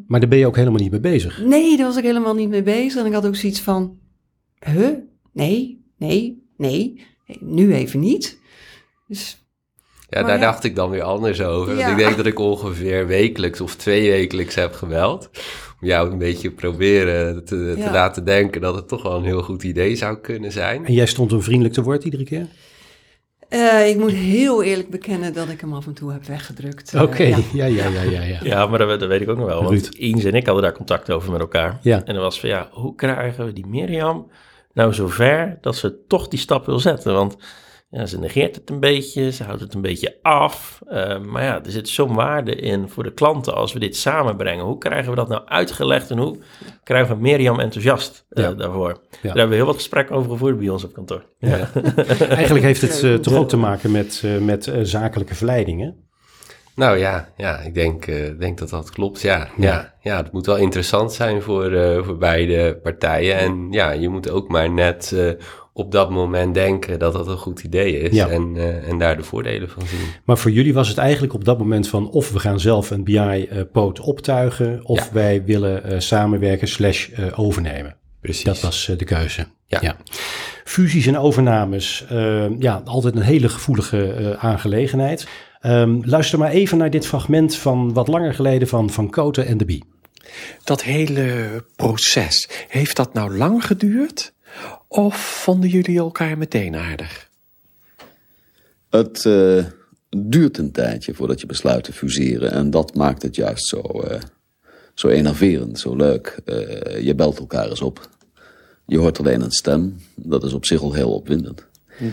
maar 0.07 0.21
daar 0.21 0.29
ben 0.29 0.39
je 0.39 0.47
ook 0.47 0.57
helemaal 0.57 0.81
niet 0.81 0.91
mee 0.91 1.01
bezig. 1.01 1.43
Nee, 1.45 1.77
daar 1.77 1.87
was 1.87 1.97
ik 1.97 2.05
helemaal 2.05 2.35
niet 2.35 2.49
mee 2.49 2.63
bezig. 2.63 3.01
En 3.01 3.07
ik 3.07 3.13
had 3.13 3.27
ook 3.27 3.37
zoiets 3.37 3.61
van, 3.61 3.99
huh? 4.59 4.89
Nee, 5.33 5.85
nee, 5.99 6.43
nee, 6.57 7.07
nu 7.41 7.75
even 7.75 8.01
niet. 8.01 8.39
Dus, 9.09 9.46
ja, 10.09 10.23
daar 10.23 10.41
dacht 10.41 10.65
ik 10.65 10.77
dan 10.77 10.91
weer 10.91 11.03
anders 11.03 11.43
over. 11.43 11.77
Want 11.77 11.89
ik 11.89 11.97
denk 11.97 12.17
dat 12.17 12.27
ik 12.27 12.39
ongeveer 12.39 13.07
wekelijks 13.07 13.61
of 13.61 13.75
twee 13.75 14.11
wekelijks 14.11 14.55
heb 14.55 14.73
gebeld. 14.73 15.31
Om 15.81 15.89
jou 15.89 16.11
een 16.11 16.19
beetje 16.19 16.51
proberen 16.51 17.45
te, 17.45 17.77
te 17.79 17.91
laten 17.91 18.25
denken 18.25 18.61
dat 18.61 18.75
het 18.75 18.89
toch 18.89 19.03
wel 19.03 19.17
een 19.17 19.25
heel 19.25 19.43
goed 19.43 19.63
idee 19.63 19.97
zou 19.97 20.17
kunnen 20.17 20.53
zijn. 20.53 20.87
En 20.87 20.93
jij 20.93 21.07
stond 21.07 21.31
hem 21.31 21.43
vriendelijk 21.43 21.75
te 21.75 21.83
woord 21.83 22.05
iedere 22.05 22.25
keer? 22.25 22.47
Uh, 23.51 23.89
ik 23.89 23.99
moet 23.99 24.13
heel 24.13 24.63
eerlijk 24.63 24.89
bekennen 24.89 25.33
dat 25.33 25.49
ik 25.49 25.61
hem 25.61 25.75
af 25.75 25.87
en 25.87 25.95
toe 25.95 26.13
heb 26.13 26.25
weggedrukt. 26.25 26.95
Uh, 26.95 27.03
Oké, 27.03 27.13
okay. 27.13 27.45
ja. 27.53 27.65
ja. 27.65 27.89
Ja, 27.89 28.03
ja, 28.03 28.23
ja, 28.23 28.39
ja. 28.43 28.67
maar 28.67 28.79
dat, 28.79 29.01
dat, 29.01 29.09
weet 29.09 29.21
ik 29.21 29.29
ook 29.29 29.37
nog 29.37 29.47
wel. 29.47 29.63
Want 29.63 29.99
Eens 29.99 30.25
en 30.25 30.35
ik 30.35 30.47
hadden 30.47 30.65
daar 30.65 30.73
contact 30.73 31.11
over 31.11 31.33
met 31.33 31.41
elkaar. 31.41 31.79
Ja. 31.83 32.05
En 32.05 32.15
dan 32.15 32.23
was 32.23 32.41
van, 32.41 32.49
ja, 32.49 32.69
hoe 32.73 32.95
krijgen 32.95 33.47
we 33.47 33.53
die 33.53 33.67
Mirjam 33.67 34.31
nou 34.73 34.95
zover 34.95 35.59
dat 35.61 35.77
ze 35.77 36.05
toch 36.07 36.29
die 36.29 36.39
stap 36.39 36.67
wil 36.67 36.79
zetten? 36.79 37.15
Want 37.15 37.37
ja, 37.89 38.07
ze 38.07 38.19
negeert 38.19 38.55
het 38.55 38.71
een 38.71 38.81
beetje, 38.81 39.33
ze 39.33 39.45
houdt 39.45 39.61
het 39.61 39.75
een 39.75 39.81
beetje 39.81 40.17
af. 40.23 40.81
Uh, 40.89 41.19
maar 41.19 41.43
ja, 41.43 41.65
er 41.65 41.71
zit 41.71 41.89
zo'n 41.89 42.15
waarde 42.15 42.55
in 42.55 42.89
voor 42.89 43.03
de 43.03 43.13
klanten 43.13 43.55
als 43.55 43.73
we 43.73 43.79
dit 43.79 43.97
samenbrengen. 43.97 44.65
Hoe 44.65 44.79
krijgen 44.79 45.11
we 45.11 45.17
dat 45.17 45.29
nou 45.29 45.43
uitgelegd 45.47 46.11
en 46.11 46.19
hoe 46.19 46.39
krijgen 46.83 47.17
we 47.17 47.23
Mirjam 47.23 47.61
enthousiast 47.61 48.27
uh, 48.31 48.45
ja. 48.45 48.53
daarvoor? 48.53 48.89
Ja. 48.89 48.99
Daar 49.23 49.33
hebben 49.33 49.49
we 49.49 49.55
heel 49.55 49.67
wat 49.67 49.75
gesprekken 49.75 50.17
over 50.17 50.31
gevoerd 50.31 50.59
bij 50.59 50.69
ons 50.69 50.85
op 50.85 50.93
kantoor. 50.93 51.25
Ja. 51.39 51.71
Eigenlijk 52.29 52.65
heeft 52.65 52.81
het 52.81 53.03
uh, 53.03 53.15
toch 53.15 53.35
ook 53.35 53.49
te 53.49 53.57
maken 53.57 53.91
met, 53.91 54.23
met 54.41 54.73
zakelijke 54.83 55.35
verleidingen. 55.35 56.05
Nou 56.75 56.99
ja, 56.99 57.29
ja 57.37 57.59
ik 57.59 57.75
denk, 57.75 58.07
denk 58.39 58.59
dat 58.59 58.69
dat 58.69 58.91
klopt. 58.91 59.21
Ja, 59.21 59.49
ja. 59.57 59.95
ja, 60.01 60.17
het 60.17 60.33
moet 60.33 60.47
wel 60.47 60.57
interessant 60.57 61.13
zijn 61.13 61.43
voor, 61.43 61.71
voor 62.05 62.19
beide 62.19 62.79
partijen. 62.83 63.39
En 63.39 63.67
ja, 63.71 63.91
je 63.91 64.09
moet 64.09 64.31
ook 64.31 64.49
maar 64.49 64.71
net 64.71 65.15
op 65.77 65.93
dat 65.93 66.11
moment 66.11 66.55
denken 66.55 66.99
dat 66.99 67.13
dat 67.13 67.27
een 67.27 67.37
goed 67.37 67.63
idee 67.63 67.99
is 67.99 68.19
en, 68.19 68.55
uh, 68.55 68.89
en 68.89 68.99
daar 68.99 69.17
de 69.17 69.23
voordelen 69.23 69.69
van 69.69 69.87
zien. 69.87 69.99
Maar 70.25 70.39
voor 70.39 70.51
jullie 70.51 70.75
was 70.75 70.89
het 70.89 70.99
eigenlijk 70.99 71.35
op 71.35 71.45
dat 71.45 71.59
moment 71.59 71.89
van 71.89 72.11
of 72.11 72.33
we 72.33 72.39
gaan 72.39 72.61
zelf 72.61 72.91
een 72.91 73.05
BI-poot 73.05 73.99
uh, 73.99 74.07
optuigen 74.07 74.81
of 74.83 75.05
ja. 75.05 75.09
wij 75.13 75.45
willen 75.45 75.93
uh, 75.93 75.99
samenwerken 75.99 76.69
slash 76.69 77.09
overnemen. 77.35 77.97
Precies. 78.21 78.45
Dat 78.45 78.61
was 78.61 78.93
de 78.97 79.05
keuze. 79.05 79.47
Ja. 79.67 79.79
ja. 79.83 79.97
Fusies 80.65 81.07
en 81.07 81.19
overnames, 81.19 82.05
ja, 82.59 82.83
altijd 82.85 83.17
een 83.17 83.23
hele 83.23 83.49
gevoelige 83.49 84.37
aangelegenheid. 84.39 85.27
Um, 85.63 86.01
luister 86.05 86.39
maar 86.39 86.51
even 86.51 86.79
naar 86.79 86.91
dit 86.91 87.07
fragment 87.07 87.57
van 87.57 87.93
wat 87.93 88.09
langer 88.09 88.35
geleden 88.35 88.69
van 88.69 88.91
Van 88.91 89.11
Koten 89.11 89.47
en 89.47 89.59
de 89.59 89.65
Bie. 89.65 89.85
Dat 90.65 90.83
hele 90.83 91.65
proces, 91.77 92.49
heeft 92.69 92.97
dat 92.97 93.15
nou 93.15 93.37
lang 93.37 93.67
geduurd? 93.67 94.35
Of 94.89 95.43
vonden 95.43 95.71
jullie 95.71 95.99
elkaar 95.99 96.39
meteen 96.39 96.77
aardig? 96.77 97.29
Het 98.91 99.25
uh, 99.25 99.65
duurt 100.09 100.59
een 100.59 100.73
tijdje 100.73 101.15
voordat 101.15 101.41
je 101.41 101.47
besluit 101.47 101.85
te 101.85 101.93
fuseren. 101.93 102.53
En 102.53 102.71
dat 102.71 102.95
maakt 102.95 103.23
het 103.23 103.37
juist 103.37 103.67
zo, 103.67 103.83
uh, 104.05 104.21
zo 104.95 105.09
enerverend, 105.09 105.79
zo 105.79 105.97
leuk. 105.97 106.39
Uh, 106.45 107.01
je 107.01 107.15
belt 107.15 107.39
elkaar 107.39 107.69
eens 107.69 107.81
op. 107.81 108.09
Je 108.87 108.99
hoort 108.99 109.19
alleen 109.19 109.41
een 109.41 109.51
stem. 109.51 109.97
Dat 110.15 110.45
is 110.45 110.53
op 110.53 110.65
zich 110.65 110.81
al 110.81 110.93
heel 110.93 111.15
opwindend. 111.15 111.67
Hm. 111.99 112.05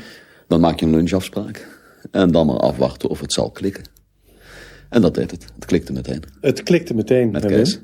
Dan 0.48 0.60
maak 0.60 0.80
je 0.80 0.86
een 0.86 0.96
lunchafspraak. 0.96 1.68
En 2.12 2.32
dan 2.32 2.46
maar 2.46 2.58
afwachten 2.58 3.10
of 3.10 3.20
het 3.20 3.34
zal 3.34 3.52
klikken. 3.52 3.84
En 4.94 5.02
dat 5.02 5.16
deed 5.16 5.32
het. 5.32 5.46
Het 5.56 5.66
klikte 5.66 5.94
meteen. 5.94 6.24
Het 6.42 6.64
klikte 6.64 6.94
meteen 6.96 7.32
Met 7.32 7.46
Kees. 7.46 7.80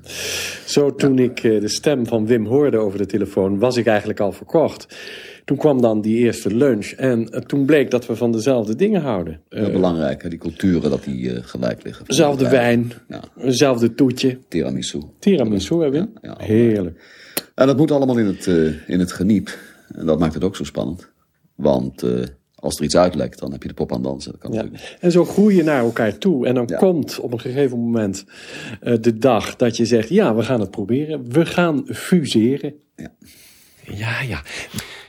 Zo 0.66 0.96
toen 0.96 1.20
ik 1.20 1.44
eh, 1.44 1.62
de 1.62 1.68
stem 1.68 2.06
van 2.08 2.26
Wim 2.26 2.46
hoorde 2.46 2.78
over 2.78 2.98
de 2.98 3.06
telefoon, 3.06 3.60
was 3.60 3.78
ik 3.78 3.86
eigenlijk 3.88 4.20
al 4.20 4.32
verkocht. 4.32 4.98
Toen 5.46 5.58
kwam 5.58 5.82
dan 5.82 6.02
die 6.02 6.18
eerste 6.18 6.56
lunch 6.56 6.92
en 6.92 7.30
eh, 7.30 7.42
toen 7.42 7.66
bleek 7.66 7.92
dat 7.92 8.06
we 8.06 8.16
van 8.16 8.32
dezelfde 8.32 8.76
dingen 8.76 9.02
houden. 9.02 9.42
Eh, 9.50 9.60
Heel 9.64 9.72
belangrijk, 9.72 10.24
hè, 10.24 10.30
die 10.30 10.40
culturen, 10.40 10.90
dat 10.90 11.04
die 11.04 11.34
eh, 11.34 11.44
gelijk 11.44 11.84
liggen. 11.84 12.06
Zelfde 12.08 12.50
wijn, 12.50 12.92
Ja, 13.08 13.24
hetzelfde 13.40 13.94
toetje. 13.94 14.40
tiramisu. 14.48 15.00
Tiramisu, 15.20 15.76
hè 15.76 15.90
Wim? 15.90 16.10
Ja, 16.22 16.36
Heerlijk. 16.38 17.02
En 17.56 17.68
dat 17.68 17.78
moet 17.78 17.92
allemaal 17.92 18.18
in 18.18 18.26
het, 18.26 18.48
eh, 18.48 18.90
in 18.90 19.00
het 19.00 19.12
geniep. 19.12 19.58
En 19.96 20.06
dat 20.06 20.20
maakt 20.20 20.34
het 20.34 20.44
ook 20.44 20.56
zo 20.56 20.64
spannend. 20.64 21.10
Want 21.56 22.04
eh, 22.04 22.12
als 22.60 22.78
er 22.78 22.84
iets 22.84 22.98
uitlekt, 22.98 23.40
dan 23.40 23.52
heb 23.52 23.62
je 23.62 23.68
de 23.68 23.74
pop 23.74 23.94
aan 23.94 24.04
dansen. 24.04 24.32
Dat 24.32 24.42
kan 24.42 24.52
Ja. 24.52 24.66
En 25.00 25.12
zo 25.12 25.26
groei 25.26 25.56
je 25.56 25.64
naar 25.64 25.80
elkaar 25.84 26.18
toe. 26.18 26.48
En 26.48 26.56
dan 26.56 26.64
Ja. 26.68 26.78
komt 26.78 27.20
op 27.20 27.32
een 27.34 27.40
gegeven 27.40 27.80
moment 27.80 28.26
eh, 28.82 28.94
de 29.02 29.18
dag 29.18 29.56
dat 29.56 29.78
je 29.78 29.86
zegt: 29.86 30.10
Ja, 30.10 30.36
we 30.36 30.44
gaan 30.44 30.60
het 30.60 30.72
proberen. 30.72 31.32
We 31.32 31.46
gaan 31.46 31.84
fuseren. 31.86 32.74
Ja. 32.96 33.12
Ja, 33.94 34.22
ja. 34.22 34.42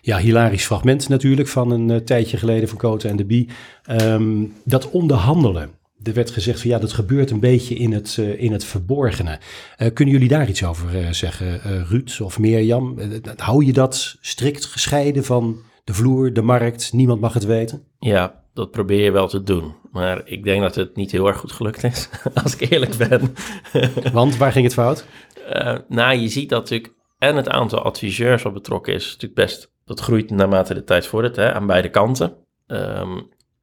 Ja, 0.02 0.18
hilarisch 0.18 0.64
fragment 0.64 1.08
natuurlijk 1.08 1.48
van 1.48 1.70
een 1.70 1.90
eh, 1.90 1.96
tijdje 1.96 2.36
geleden 2.36 2.68
van 2.68 2.78
Cote 2.78 3.08
en 3.08 3.16
de 3.16 3.24
Bie. 3.24 3.48
Ehm, 3.84 4.44
dat 4.64 4.90
onderhandelen. 4.90 5.70
Er 6.02 6.12
werd 6.14 6.30
gezegd 6.30 6.60
van 6.60 6.70
ja, 6.70 6.78
dat 6.78 6.92
gebeurt 6.92 7.30
een 7.30 7.40
beetje 7.40 7.74
in 7.74 7.92
het, 7.92 8.16
eh, 8.18 8.42
in 8.42 8.52
het 8.52 8.64
verborgene. 8.64 9.38
Eh, 9.76 9.88
kunnen 9.92 10.14
jullie 10.14 10.28
daar 10.28 10.48
iets 10.48 10.64
over 10.64 10.96
eh, 10.98 11.10
zeggen, 11.12 11.62
eh, 11.62 11.82
Ruud 11.90 12.20
of 12.20 12.38
Mirjam? 12.38 12.98
Hou 13.36 13.64
je 13.64 13.72
dat 13.72 14.16
strikt 14.20 14.64
gescheiden 14.64 15.24
van 15.24 15.56
de 15.90 15.96
vloer, 15.96 16.32
de 16.32 16.42
markt? 16.42 16.92
Niemand 16.92 17.20
mag 17.20 17.34
het 17.34 17.44
weten? 17.44 17.84
Ja, 17.98 18.42
dat 18.54 18.70
probeer 18.70 19.04
je 19.04 19.10
wel 19.10 19.28
te 19.28 19.42
doen. 19.42 19.74
Maar 19.92 20.20
ik 20.24 20.44
denk 20.44 20.62
dat 20.62 20.74
het 20.74 20.96
niet 20.96 21.12
heel 21.12 21.26
erg 21.26 21.36
goed 21.36 21.52
gelukt 21.52 21.84
is, 21.84 22.08
als 22.42 22.56
ik 22.56 22.70
eerlijk 22.70 22.96
ben. 22.96 23.34
Want 24.12 24.36
waar 24.36 24.52
ging 24.52 24.64
het 24.64 24.74
fout? 24.74 25.06
Eh, 25.48 25.76
nou, 25.88 26.16
je 26.16 26.28
ziet 26.28 26.48
dat 26.48 26.60
natuurlijk 26.60 26.94
en 27.18 27.36
het 27.36 27.48
aantal 27.48 27.82
adviseurs 27.82 28.42
wat 28.42 28.52
betrokken 28.52 28.94
is, 28.94 29.04
natuurlijk 29.04 29.34
best, 29.34 29.72
dat 29.84 30.00
groeit 30.00 30.30
naarmate 30.30 30.74
de 30.74 30.84
tijd 30.84 31.06
vordert, 31.06 31.36
hè, 31.36 31.52
aan 31.52 31.66
beide 31.66 31.90
kanten. 31.90 32.36
Ehm, 32.66 33.20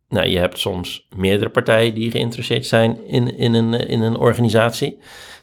nou, 0.09 0.27
je 0.27 0.37
hebt 0.37 0.59
soms 0.59 1.07
meerdere 1.15 1.49
partijen 1.49 1.93
die 1.93 2.11
geïnteresseerd 2.11 2.65
zijn 2.65 3.05
in, 3.05 3.37
in, 3.37 3.53
een, 3.53 3.73
in 3.73 4.01
een 4.01 4.17
organisatie. 4.17 4.97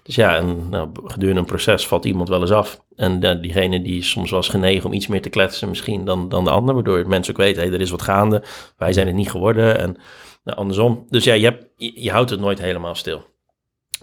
Dus 0.05 0.15
ja, 0.15 0.37
en, 0.37 0.69
nou, 0.69 0.89
gedurende 1.05 1.41
een 1.41 1.47
proces 1.47 1.87
valt 1.87 2.05
iemand 2.05 2.29
wel 2.29 2.41
eens 2.41 2.51
af. 2.51 2.85
En 2.97 3.41
diegene 3.41 3.83
die 3.83 4.03
soms 4.03 4.31
wel 4.31 4.39
eens 4.39 4.49
genegen 4.49 4.87
om 4.87 4.93
iets 4.93 5.07
meer 5.07 5.23
te 5.23 5.29
kletsen 5.29 5.69
misschien 5.69 6.05
dan, 6.05 6.29
dan 6.29 6.45
de 6.45 6.51
ander, 6.51 6.75
waardoor 6.75 7.09
mensen 7.09 7.33
ook 7.33 7.41
weten, 7.41 7.63
hé, 7.63 7.73
er 7.73 7.81
is 7.81 7.91
wat 7.91 8.03
gaande, 8.03 8.43
wij 8.77 8.93
zijn 8.93 9.07
het 9.07 9.17
niet 9.17 9.31
geworden 9.31 9.79
en 9.79 9.97
nou, 10.45 10.59
andersom. 10.59 11.07
Dus 11.09 11.25
ja, 11.25 11.35
je, 11.35 11.45
hebt, 11.45 11.67
je, 11.77 12.03
je 12.03 12.11
houdt 12.11 12.31
het 12.31 12.41
nooit 12.41 12.59
helemaal 12.59 12.95
stil. 12.95 13.25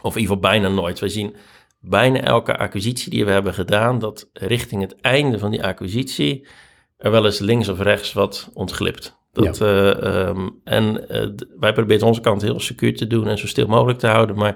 Of 0.01 0.15
in 0.15 0.21
ieder 0.21 0.35
geval 0.35 0.51
bijna 0.51 0.67
nooit. 0.67 0.99
We 0.99 1.09
zien 1.09 1.35
bijna 1.79 2.21
elke 2.21 2.57
acquisitie 2.57 3.11
die 3.11 3.25
we 3.25 3.31
hebben 3.31 3.53
gedaan, 3.53 3.99
dat 3.99 4.29
richting 4.33 4.81
het 4.81 5.01
einde 5.01 5.39
van 5.39 5.51
die 5.51 5.63
acquisitie 5.63 6.47
er 6.97 7.11
wel 7.11 7.25
eens 7.25 7.39
links 7.39 7.69
of 7.69 7.79
rechts 7.79 8.13
wat 8.13 8.49
ontglipt. 8.53 9.19
Dat, 9.31 9.61
eh, 9.61 10.03
ehm, 10.03 10.49
en 10.63 11.09
eh, 11.09 11.27
wij 11.59 11.73
proberen 11.73 12.07
onze 12.07 12.21
kant 12.21 12.41
heel 12.41 12.59
secuur 12.59 12.95
te 12.95 13.07
doen 13.07 13.27
en 13.27 13.37
zo 13.37 13.47
stil 13.47 13.67
mogelijk 13.67 13.99
te 13.99 14.07
houden. 14.07 14.35
Maar 14.35 14.55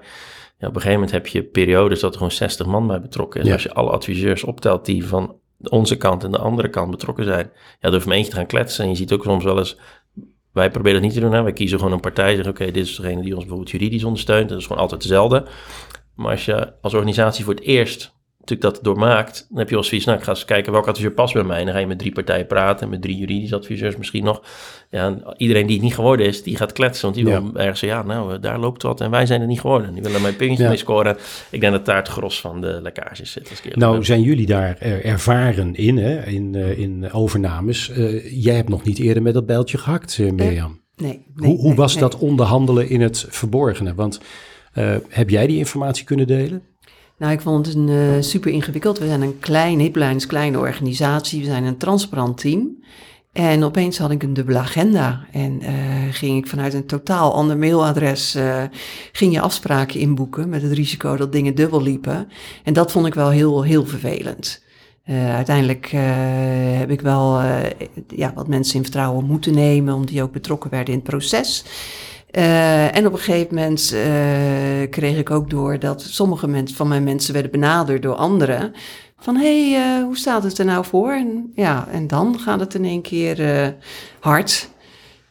ja, 0.65 0.71
op 0.71 0.75
een 0.75 0.81
gegeven 0.81 0.93
moment 0.93 1.11
heb 1.11 1.27
je 1.27 1.43
periodes 1.43 1.99
dat 1.99 2.11
er 2.11 2.17
gewoon 2.17 2.31
60 2.31 2.65
man 2.65 2.87
bij 2.87 3.01
betrokken 3.01 3.41
is. 3.41 3.47
Ja. 3.47 3.53
Als 3.53 3.63
je 3.63 3.73
alle 3.73 3.89
adviseurs 3.89 4.43
optelt 4.43 4.85
die 4.85 5.05
van 5.05 5.35
onze 5.63 5.97
kant 5.97 6.23
en 6.23 6.31
de 6.31 6.37
andere 6.37 6.69
kant 6.69 6.91
betrokken 6.91 7.25
zijn, 7.25 7.51
ja, 7.79 7.89
door 7.89 8.01
van 8.01 8.11
eentje 8.11 8.29
te 8.29 8.35
gaan 8.35 8.45
kletsen. 8.45 8.83
En 8.83 8.89
je 8.89 8.95
ziet 8.95 9.13
ook 9.13 9.23
soms 9.23 9.43
wel 9.43 9.57
eens 9.57 9.77
wij 10.51 10.71
proberen 10.71 10.93
dat 10.93 11.03
niet 11.03 11.13
te 11.13 11.19
doen. 11.19 11.33
Hè. 11.33 11.41
Wij 11.41 11.53
kiezen 11.53 11.77
gewoon 11.77 11.93
een 11.93 11.99
partij. 11.99 12.35
Zeggen, 12.35 12.53
oké, 12.53 12.65
dit 12.65 12.85
is 12.85 12.95
degene 12.95 13.21
die 13.21 13.31
ons 13.31 13.39
bijvoorbeeld 13.41 13.71
juridisch 13.71 14.03
ondersteunt. 14.03 14.49
Dat 14.49 14.57
is 14.57 14.65
gewoon 14.65 14.81
altijd 14.81 15.01
dezelfde. 15.01 15.45
Maar 16.15 16.31
als 16.31 16.45
je 16.45 16.73
als 16.81 16.93
organisatie 16.93 17.43
voor 17.43 17.53
het 17.53 17.63
eerst 17.63 18.14
natuurlijk 18.49 18.75
dat 18.75 18.83
doormaakt, 18.83 19.45
dan 19.49 19.57
heb 19.57 19.69
je 19.69 19.75
wel 19.75 19.83
zoiets, 19.83 20.05
nou, 20.05 20.17
ik 20.17 20.23
ga 20.23 20.29
eens 20.31 20.45
kijken 20.45 20.71
welke 20.71 20.89
adviseur 20.89 21.11
past 21.11 21.33
bij 21.33 21.43
mij. 21.43 21.59
En 21.59 21.65
dan 21.65 21.73
ga 21.73 21.79
je 21.79 21.87
met 21.87 21.99
drie 21.99 22.11
partijen 22.11 22.47
praten, 22.47 22.89
met 22.89 23.01
drie 23.01 23.17
juridische 23.17 23.55
adviseurs 23.55 23.97
misschien 23.97 24.23
nog. 24.23 24.41
Ja, 24.89 25.05
en 25.05 25.23
iedereen 25.37 25.65
die 25.65 25.75
het 25.75 25.83
niet 25.85 25.95
geworden 25.95 26.25
is, 26.25 26.43
die 26.43 26.55
gaat 26.57 26.71
kletsen. 26.71 27.03
Want 27.03 27.15
die 27.15 27.25
Ja. 27.27 27.41
wil 27.41 27.55
ergens 27.55 27.79
zeggen, 27.79 27.99
ja, 27.99 28.05
nou, 28.05 28.33
eh, 28.33 28.41
daar 28.41 28.59
loopt 28.59 28.81
wat 28.81 29.01
en 29.01 29.11
wij 29.11 29.25
zijn 29.25 29.39
het 29.39 29.49
niet 29.49 29.59
geworden. 29.59 29.93
Die 29.93 30.03
willen 30.03 30.21
mijn 30.21 30.35
puntje 30.35 30.63
Ja. 30.63 30.69
mee 30.69 30.77
scoren. 30.77 31.17
Ik 31.49 31.59
denk 31.61 31.73
dat 31.73 31.85
daar 31.85 31.95
het 31.97 32.07
gros 32.07 32.41
van 32.41 32.61
de 32.61 32.79
lekkages 32.81 33.31
zit. 33.31 33.49
Als 33.49 33.61
ik 33.61 33.75
Nou, 33.75 33.93
ben. 33.93 34.05
zijn 34.05 34.21
jullie 34.21 34.45
daar 34.45 34.77
ervaren 35.03 35.75
in, 35.75 35.97
hè, 35.97 36.25
in, 36.25 36.55
eh, 36.55 36.79
in 36.79 37.11
overnames? 37.11 37.89
Eh, 37.89 38.43
jij 38.43 38.55
hebt 38.55 38.69
nog 38.69 38.83
niet 38.83 38.99
eerder 38.99 39.23
met 39.23 39.33
dat 39.33 39.45
bijltje 39.45 39.77
gehakt, 39.77 40.17
eh, 40.19 40.31
Mirjam. 40.31 40.83
Nee, 40.95 41.25
nee, 41.35 41.49
hoe 41.49 41.57
hoe 41.57 41.67
nee, 41.67 41.75
was 41.75 41.93
nee. 41.93 42.01
dat 42.03 42.17
onderhandelen 42.17 42.89
in 42.89 43.01
het 43.01 43.25
verborgene? 43.29 43.93
Want 43.95 44.19
eh, 44.73 44.95
heb 45.09 45.29
jij 45.29 45.47
die 45.47 45.57
informatie 45.57 46.05
kunnen 46.05 46.27
delen? 46.27 46.61
Nou, 47.17 47.31
ik 47.33 47.41
vond 47.41 47.65
het 47.65 47.75
een, 47.75 47.89
eh, 47.89 48.21
super 48.21 48.51
ingewikkeld. 48.51 48.99
We 48.99 49.07
zijn 49.07 49.21
een 49.21 49.39
klein, 49.39 49.79
Hiplijn 49.79 50.27
kleine 50.27 50.59
organisatie. 50.59 51.39
We 51.39 51.45
zijn 51.45 51.63
een 51.63 51.77
transparant 51.77 52.37
team. 52.37 52.83
En 53.31 53.63
opeens 53.63 53.97
had 53.97 54.11
ik 54.11 54.23
een 54.23 54.33
dubbele 54.33 54.57
agenda. 54.57 55.25
En 55.31 55.61
eh, 55.61 55.73
ging 56.11 56.37
ik 56.37 56.47
vanuit 56.47 56.73
een 56.73 56.85
totaal 56.85 57.33
ander 57.33 57.57
mailadres... 57.57 58.35
eh, 58.35 58.63
ging 59.11 59.33
je 59.33 59.41
afspraken 59.41 59.99
inboeken 59.99 60.49
met 60.49 60.61
het 60.61 60.71
risico 60.71 61.15
dat 61.15 61.31
dingen 61.31 61.55
dubbel 61.55 61.81
liepen. 61.81 62.27
En 62.63 62.73
dat 62.73 62.91
vond 62.91 63.05
ik 63.05 63.13
wel 63.13 63.29
heel, 63.29 63.63
heel 63.63 63.85
vervelend. 63.85 64.63
Uiteindelijk 65.35 65.87
heb 66.77 66.89
ik 66.89 67.01
wel 67.01 67.41
ja, 68.07 68.31
wat 68.35 68.47
mensen 68.47 68.75
in 68.75 68.83
vertrouwen 68.83 69.25
moeten 69.25 69.53
nemen... 69.53 69.93
omdat 69.93 70.09
die 70.09 70.23
ook 70.23 70.31
betrokken 70.31 70.69
werden 70.69 70.93
in 70.93 70.99
het 70.99 71.09
proces... 71.09 71.63
Eh, 72.35 72.95
en 72.95 73.05
op 73.05 73.13
een 73.13 73.19
gegeven 73.19 73.55
moment 73.55 73.91
eh, 73.93 74.89
kreeg 74.89 75.17
ik 75.17 75.31
ook 75.31 75.49
door 75.49 75.79
dat 75.79 76.01
sommige 76.01 76.47
mensen, 76.47 76.77
van 76.77 76.87
mijn 76.87 77.03
mensen 77.03 77.33
werden 77.33 77.51
benaderd 77.51 78.01
door 78.01 78.15
anderen. 78.15 78.73
Van 79.17 79.35
hé, 79.35 79.71
hey, 79.71 79.97
eh, 79.97 80.03
hoe 80.03 80.17
staat 80.17 80.43
het 80.43 80.57
er 80.57 80.65
nou 80.65 80.85
voor? 80.85 81.11
En, 81.11 81.51
ja, 81.53 81.87
en 81.91 82.07
dan 82.07 82.39
gaat 82.39 82.59
het 82.59 82.73
in 82.73 82.85
één 82.85 83.01
keer 83.01 83.75
hard. 84.19 84.69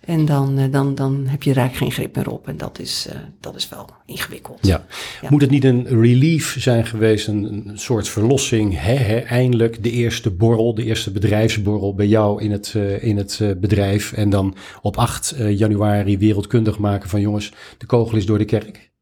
En 0.07 0.25
dan, 0.25 0.59
eh, 0.59 0.73
dan, 0.73 0.95
dan 0.95 1.25
heb 1.27 1.43
je 1.43 1.55
eigenlijk 1.55 1.77
geen 1.77 2.05
grip 2.05 2.17
meer 2.17 2.31
op. 2.31 2.49
En 2.49 2.57
dat 2.57 2.79
is, 2.79 3.07
eh, 3.11 3.19
dat 3.41 3.57
is 3.57 3.69
wel 3.69 3.89
ingewikkeld. 4.07 4.59
Ja. 4.61 4.85
Ja. 5.23 5.29
Moet 5.31 5.41
het 5.41 5.51
niet 5.51 5.65
een 5.65 5.87
relief 5.87 6.57
zijn 6.59 6.87
geweest, 6.87 7.29
een, 7.29 7.69
een 7.69 7.79
soort 7.79 8.09
verlossing? 8.09 8.81
Hè, 8.81 8.95
hè, 8.95 9.19
eindelijk 9.19 9.83
de 9.83 9.91
eerste 9.91 10.31
borrel, 10.31 10.75
de 10.75 10.85
eerste 10.85 11.11
bedrijfsborrel 11.11 11.95
bij 11.95 12.07
jou 12.07 12.43
in 12.43 12.51
het, 12.51 12.73
eh, 12.77 13.03
in 13.03 13.17
het 13.17 13.41
bedrijf. 13.61 14.13
En 14.13 14.31
dan 14.31 14.55
op 14.83 14.97
8 14.97 15.31
eh, 15.31 15.59
januari 15.59 16.19
wereldkundig 16.19 16.79
maken 16.79 17.09
van 17.09 17.21
jongens, 17.21 17.53
de 17.79 17.87
kogel 17.87 18.17
is 18.17 18.27
door 18.27 18.39
de 18.39 18.45
kerk. 18.45 18.93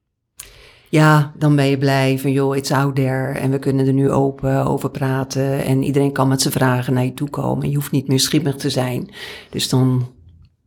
Ja, 0.89 1.33
dan 1.39 1.57
ben 1.57 1.67
je 1.67 1.79
blij 1.79 2.19
van 2.19 2.33
joh, 2.33 2.57
it's 2.57 2.71
out 2.71 2.95
there. 2.95 3.33
En 3.33 3.51
we 3.51 3.59
kunnen 3.59 3.87
er 3.87 3.93
nu 3.93 4.11
open 4.11 4.67
over 4.67 4.91
praten. 4.91 5.65
En 5.65 5.83
iedereen 5.83 6.13
kan 6.13 6.29
met 6.29 6.41
zijn 6.41 6.55
vragen 6.55 6.95
naar 6.95 7.05
je 7.05 7.15
toe 7.15 7.31
komen. 7.31 7.71
Je 7.71 7.75
hoeft 7.75 7.91
niet 7.91 8.09
meer 8.09 8.21
schimmig 8.21 8.57
te 8.57 8.71
zijn. 8.71 9.11
Dus 9.51 9.69
dan 9.69 10.09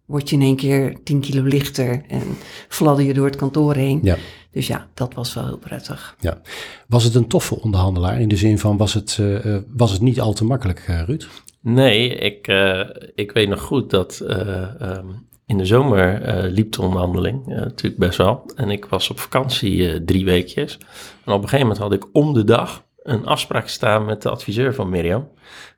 word 0.06 0.30
je 0.30 0.36
in 0.36 0.42
één 0.42 0.56
keer 0.56 0.98
10 1.04 1.20
kilo 1.20 1.44
lichter 1.44 2.04
en 2.08 2.24
fladder 2.68 3.06
je 3.06 3.14
door 3.14 3.26
het 3.26 3.36
kantoor 3.36 3.76
heen. 3.76 4.00
Ja. 4.04 4.16
Dus 4.52 4.68
ja, 4.68 4.88
dat 4.94 5.14
was 5.14 5.34
wel 5.34 5.46
heel 5.46 5.58
prettig. 5.58 6.16
Ja. 6.20 6.42
Was 6.88 7.04
het 7.04 7.16
een 7.16 7.28
toffe 7.28 7.62
onderhandelaar? 7.62 8.22
In 8.22 8.28
de 8.28 8.38
zin 8.38 8.60
van, 8.60 8.78
was 8.78 8.94
het, 8.94 9.18
eh, 9.20 9.56
eh, 9.56 9.62
was 9.68 9.92
het 9.92 10.02
niet 10.02 10.22
al 10.22 10.34
te 10.34 10.46
makkelijk, 10.46 10.84
eh, 10.88 11.02
Ruud? 11.02 11.28
Nee, 11.62 12.10
ik, 12.16 12.48
eh, 12.48 12.80
ik 13.16 13.32
weet 13.32 13.50
nog 13.50 13.62
goed 13.62 13.90
dat 13.90 14.20
eh, 14.20 14.82
ehm, 14.82 15.06
in 15.46 15.58
de 15.58 15.66
zomer 15.66 16.22
eh, 16.22 16.52
liep 16.52 16.72
de 16.72 16.82
onderhandeling 16.82 17.46
natuurlijk 17.46 17.98
best 17.98 18.18
wel. 18.18 18.52
En 18.56 18.70
ik 18.70 18.86
was 18.86 19.10
op 19.10 19.20
vakantie 19.20 19.90
eh, 19.92 20.00
drie 20.06 20.26
weekjes. 20.26 20.78
En 21.26 21.34
op 21.34 21.42
een 21.42 21.50
gegeven 21.50 21.60
moment 21.60 21.78
had 21.78 21.94
ik 21.94 22.06
om 22.12 22.34
de 22.34 22.44
dag 22.44 22.84
een 23.04 23.26
afspraak 23.26 23.68
staan 23.68 24.06
met 24.06 24.22
de 24.22 24.30
adviseur 24.30 24.74
van 24.74 24.90
Mirjam. 24.90 25.28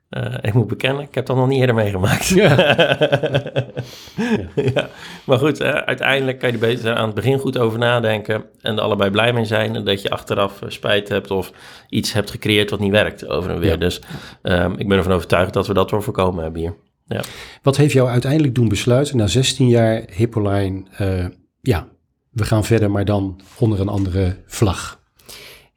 Eh, 0.08 0.34
ik 0.40 0.54
moet 0.54 0.66
bekennen, 0.66 1.02
ik 1.02 1.14
heb 1.14 1.26
dat 1.26 1.36
nog 1.36 1.48
niet 1.48 1.60
eerder 1.60 1.74
meegemaakt. 1.74 2.28
Ja. 4.74 4.88
Maar 5.24 5.38
goed, 5.38 5.60
eh, 5.60 5.70
uiteindelijk 5.70 6.38
kan 6.38 6.48
je 6.48 6.54
er 6.54 6.60
beter 6.60 6.94
aan 6.94 7.06
het 7.06 7.14
begin 7.14 7.38
goed 7.38 7.58
over 7.58 7.78
nadenken 7.78 8.44
en 8.60 8.76
er 8.76 8.82
allebei 8.82 9.10
blij 9.10 9.32
mee 9.32 9.44
zijn. 9.44 9.76
En 9.76 9.84
dat 9.84 10.02
je 10.02 10.10
achteraf 10.10 10.62
eh, 10.62 10.68
spijt 10.68 11.08
hebt 11.08 11.30
of 11.30 11.52
iets 11.88 12.12
hebt 12.12 12.30
gecreëerd 12.30 12.70
wat 12.70 12.80
niet 12.80 12.90
werkt 12.90 13.28
over 13.28 13.50
en 13.50 13.58
weer. 13.58 13.70
Ja. 13.70 13.76
Dus 13.76 14.00
ehm, 14.42 14.72
ik 14.76 14.88
ben 14.88 14.98
ervan 14.98 15.12
overtuigd 15.12 15.52
dat 15.52 15.66
we 15.66 15.74
dat 15.74 15.90
wel 15.90 16.02
voorkomen 16.02 16.42
hebben 16.42 16.60
hier. 16.60 16.74
Ja. 17.06 17.20
Wat 17.62 17.76
heeft 17.76 17.92
jou 17.92 18.08
uiteindelijk 18.08 18.54
doen 18.54 18.68
besluiten, 18.68 19.16
na 19.16 19.26
16 19.26 19.68
jaar 19.68 20.02
Hippoline, 20.10 20.84
ja, 21.60 21.88
we 22.30 22.44
gaan 22.44 22.64
verder, 22.64 22.90
maar 22.90 23.04
dan 23.04 23.40
onder 23.58 23.80
een 23.80 23.88
andere 23.88 24.36
vlag? 24.46 24.97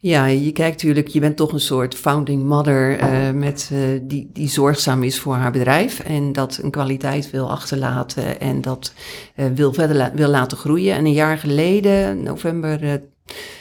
Ja, 0.03 0.25
je 0.25 0.51
kijkt 0.51 0.75
natuurlijk, 0.75 1.08
je 1.08 1.20
bent 1.20 1.38
toch 1.38 1.53
een 1.53 1.60
soort 1.60 1.96
founding 1.96 2.43
mother 2.43 3.00
eh, 3.00 3.31
met, 3.31 3.70
eh, 3.74 3.79
die, 4.01 4.29
die 4.34 4.50
zorgzaam 4.50 5.03
is 5.03 5.20
voor 5.20 5.36
haar 5.36 5.51
bedrijf 5.51 6.00
en 6.00 6.34
dat 6.34 6.60
een 6.62 6.72
kwaliteit 6.72 7.29
wil 7.29 7.50
achterlaten 7.50 8.39
en 8.39 8.62
dat 8.62 8.93
eh, 9.36 9.46
wil 9.55 9.74
verder 9.74 10.12
wil 10.15 10.29
laten 10.29 10.58
groeien. 10.58 10.96
En 10.96 11.05
een 11.05 11.13
jaar 11.13 11.38
geleden, 11.38 12.24
november 12.24 12.84
eh, 12.84 12.93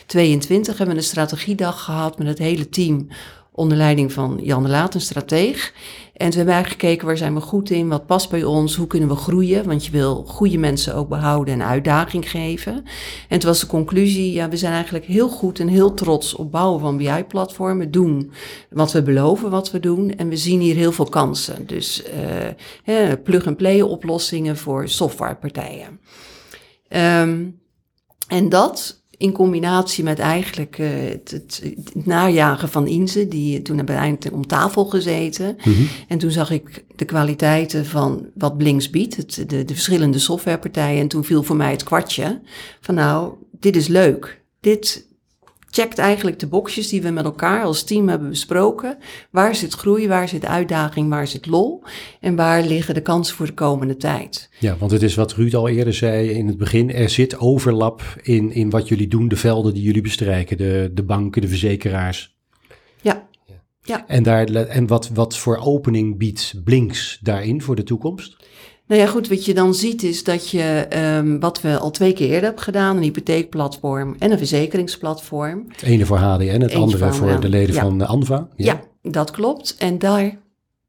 22, 0.07 0.79
hebben 0.79 0.95
we 0.95 1.01
een 1.01 1.09
strategiedag 1.09 1.85
gehad 1.85 2.19
met 2.19 2.27
het 2.27 2.39
hele 2.39 2.69
team 2.69 3.09
onder 3.61 3.77
leiding 3.77 4.13
van 4.13 4.39
Jan 4.43 4.63
de 4.63 4.69
Laat, 4.69 4.95
een 4.95 5.01
strateeg. 5.01 5.73
En 6.13 6.27
toen 6.29 6.37
hebben 6.37 6.55
eigenlijk 6.55 6.83
gekeken 6.83 7.07
waar 7.07 7.17
zijn 7.17 7.35
we 7.35 7.41
goed 7.41 7.71
in, 7.71 7.89
wat 7.89 8.07
past 8.07 8.31
bij 8.31 8.45
ons, 8.45 8.77
hoe 8.77 8.87
kunnen 8.87 9.09
we 9.09 9.15
groeien. 9.15 9.67
Want 9.67 9.85
je 9.85 9.91
wil 9.91 10.25
goede 10.27 10.59
mensen 10.59 10.95
ook 10.95 11.09
behouden 11.09 11.55
en 11.55 11.67
uitdaging 11.67 12.31
geven. 12.31 12.85
En 13.29 13.39
toen 13.39 13.49
was 13.49 13.61
de 13.61 13.67
conclusie, 13.67 14.33
ja, 14.33 14.49
we 14.49 14.57
zijn 14.57 14.73
eigenlijk 14.73 15.05
heel 15.05 15.29
goed 15.29 15.61
en 15.61 15.69
heel 15.69 15.95
trots 15.95 16.35
op 16.35 16.51
bouwen 16.51 16.81
van 16.81 16.97
BI-platformen. 16.97 17.91
Doen 17.91 18.33
wat 18.71 18.93
we 18.93 19.03
beloven 19.03 19.51
wat 19.51 19.71
we 19.71 19.81
doen. 19.81 20.17
En 20.17 20.29
we 20.29 20.37
zien 20.37 20.61
hier 20.61 20.77
heel 20.77 20.93
veel 20.93 21.09
kansen. 21.09 21.67
Dus 21.67 22.03
uh, 22.85 23.13
plug-and-play 23.25 23.81
oplossingen 23.81 24.57
voor 24.57 24.89
softwarepartijen. 24.89 26.01
Um, 26.89 27.61
en 28.29 28.49
dat 28.49 29.00
in 29.21 29.33
combinatie 29.33 30.05
met 30.05 30.19
eigenlijk 30.19 30.79
uh, 30.79 30.89
het, 30.91 31.31
het, 31.31 31.63
het, 31.65 32.07
najagen 32.07 32.69
van 32.69 32.87
Inze, 32.87 33.29
die 33.29 33.63
toen 33.63 33.77
hebben 33.77 33.95
we 33.95 34.01
eindelijk 34.01 34.37
om 34.37 34.47
tafel 34.47 34.85
gezeten. 34.85 35.57
Mm 35.65 35.73
-hmm. 35.73 35.89
En 36.09 36.19
toen 36.19 36.31
zag 36.31 36.51
ik 36.51 36.85
de 36.97 37.05
kwaliteiten 37.05 37.87
van 37.87 38.27
wat 38.35 38.57
Blinks 38.57 38.91
biedt, 38.91 39.17
het, 39.17 39.35
de, 39.35 39.65
de 39.65 39.75
verschillende 39.75 40.19
softwarepartijen. 40.19 41.01
En 41.01 41.09
toen 41.09 41.25
viel 41.25 41.43
voor 41.43 41.57
mij 41.57 41.71
het 41.71 41.83
kwartje 41.83 42.41
van 42.81 42.95
nou, 42.95 43.33
dit 43.59 43.77
is 43.77 43.87
leuk. 43.87 44.43
Dit, 44.61 45.07
checkt 45.71 45.99
eigenlijk 45.99 46.39
de 46.39 46.47
boxjes 46.47 46.89
die 46.89 47.03
we 47.03 47.11
met 47.11 47.25
elkaar 47.25 47.65
als 47.65 47.83
team 47.83 48.09
hebben 48.09 48.29
besproken. 48.29 48.99
Waar 49.31 49.55
zit 49.55 49.75
groei, 49.75 50.09
waar 50.09 50.29
zit 50.29 50.45
uitdaging, 50.45 51.09
waar 51.09 51.27
zit 51.27 51.47
lol 51.47 51.83
en 52.21 52.37
waar 52.37 52.63
liggen 52.63 52.95
de 52.95 53.03
kansen 53.03 53.37
voor 53.37 53.47
de 53.47 53.55
komende 53.55 53.97
tijd. 53.97 54.51
Ja, 54.59 54.77
want 54.77 54.91
het 54.91 55.03
is 55.03 55.15
wat 55.15 55.33
Ruud 55.33 55.55
al 55.55 55.69
eerder 55.69 55.95
zei 55.95 56.31
in 56.31 56.47
het 56.47 56.59
begin. 56.59 56.93
Er 56.93 57.11
zit 57.11 57.39
overlap 57.39 58.03
in, 58.23 58.53
in 58.53 58.71
wat 58.71 58.89
jullie 58.89 59.09
doen, 59.09 59.29
de 59.29 59.37
velden 59.37 59.75
die 59.75 59.83
jullie 59.83 60.03
bestrijken, 60.03 60.57
de, 60.57 60.91
de 60.95 61.03
banken, 61.03 61.43
de 61.43 61.49
verzekeraars. 61.49 62.37
Ja. 63.03 63.29
ja. 63.83 64.07
En, 64.07 64.23
daar, 64.23 64.45
en 64.47 64.87
wat, 64.87 65.09
wat 65.09 65.37
voor 65.37 65.57
opening 65.57 66.19
biedt 66.19 66.55
Blinks 66.65 67.19
daarin 67.23 67.63
voor 67.63 67.77
de 67.77 67.83
toekomst? 67.83 68.37
Nou 68.91 69.03
ja, 69.03 69.09
goed, 69.09 69.29
wat 69.29 69.45
je 69.45 69.55
dan 69.55 69.75
ziet 69.75 70.03
is 70.03 70.25
dat 70.25 70.51
je, 70.51 70.87
um, 71.17 71.41
wat 71.41 71.61
we 71.61 71.79
al 71.79 71.91
twee 71.91 72.13
keer 72.13 72.27
eerder 72.27 72.43
hebben 72.43 72.63
gedaan, 72.63 72.97
een 72.97 73.03
hypotheekplatform 73.03 74.17
en 74.19 74.31
een 74.31 74.39
verzekeringsplatform. 74.39 75.65
Het 75.69 75.83
ene 75.83 76.07
voor 76.07 76.17
HDN, 76.17 76.61
het 76.61 76.75
andere 76.75 77.13
voor 77.13 77.41
de 77.41 77.49
leden 77.49 77.75
ja. 77.75 77.81
van 77.81 78.07
ANVA. 78.07 78.49
Ja. 78.57 78.65
ja, 79.03 79.11
dat 79.11 79.31
klopt. 79.31 79.77
En 79.79 79.99
daar, 79.99 80.39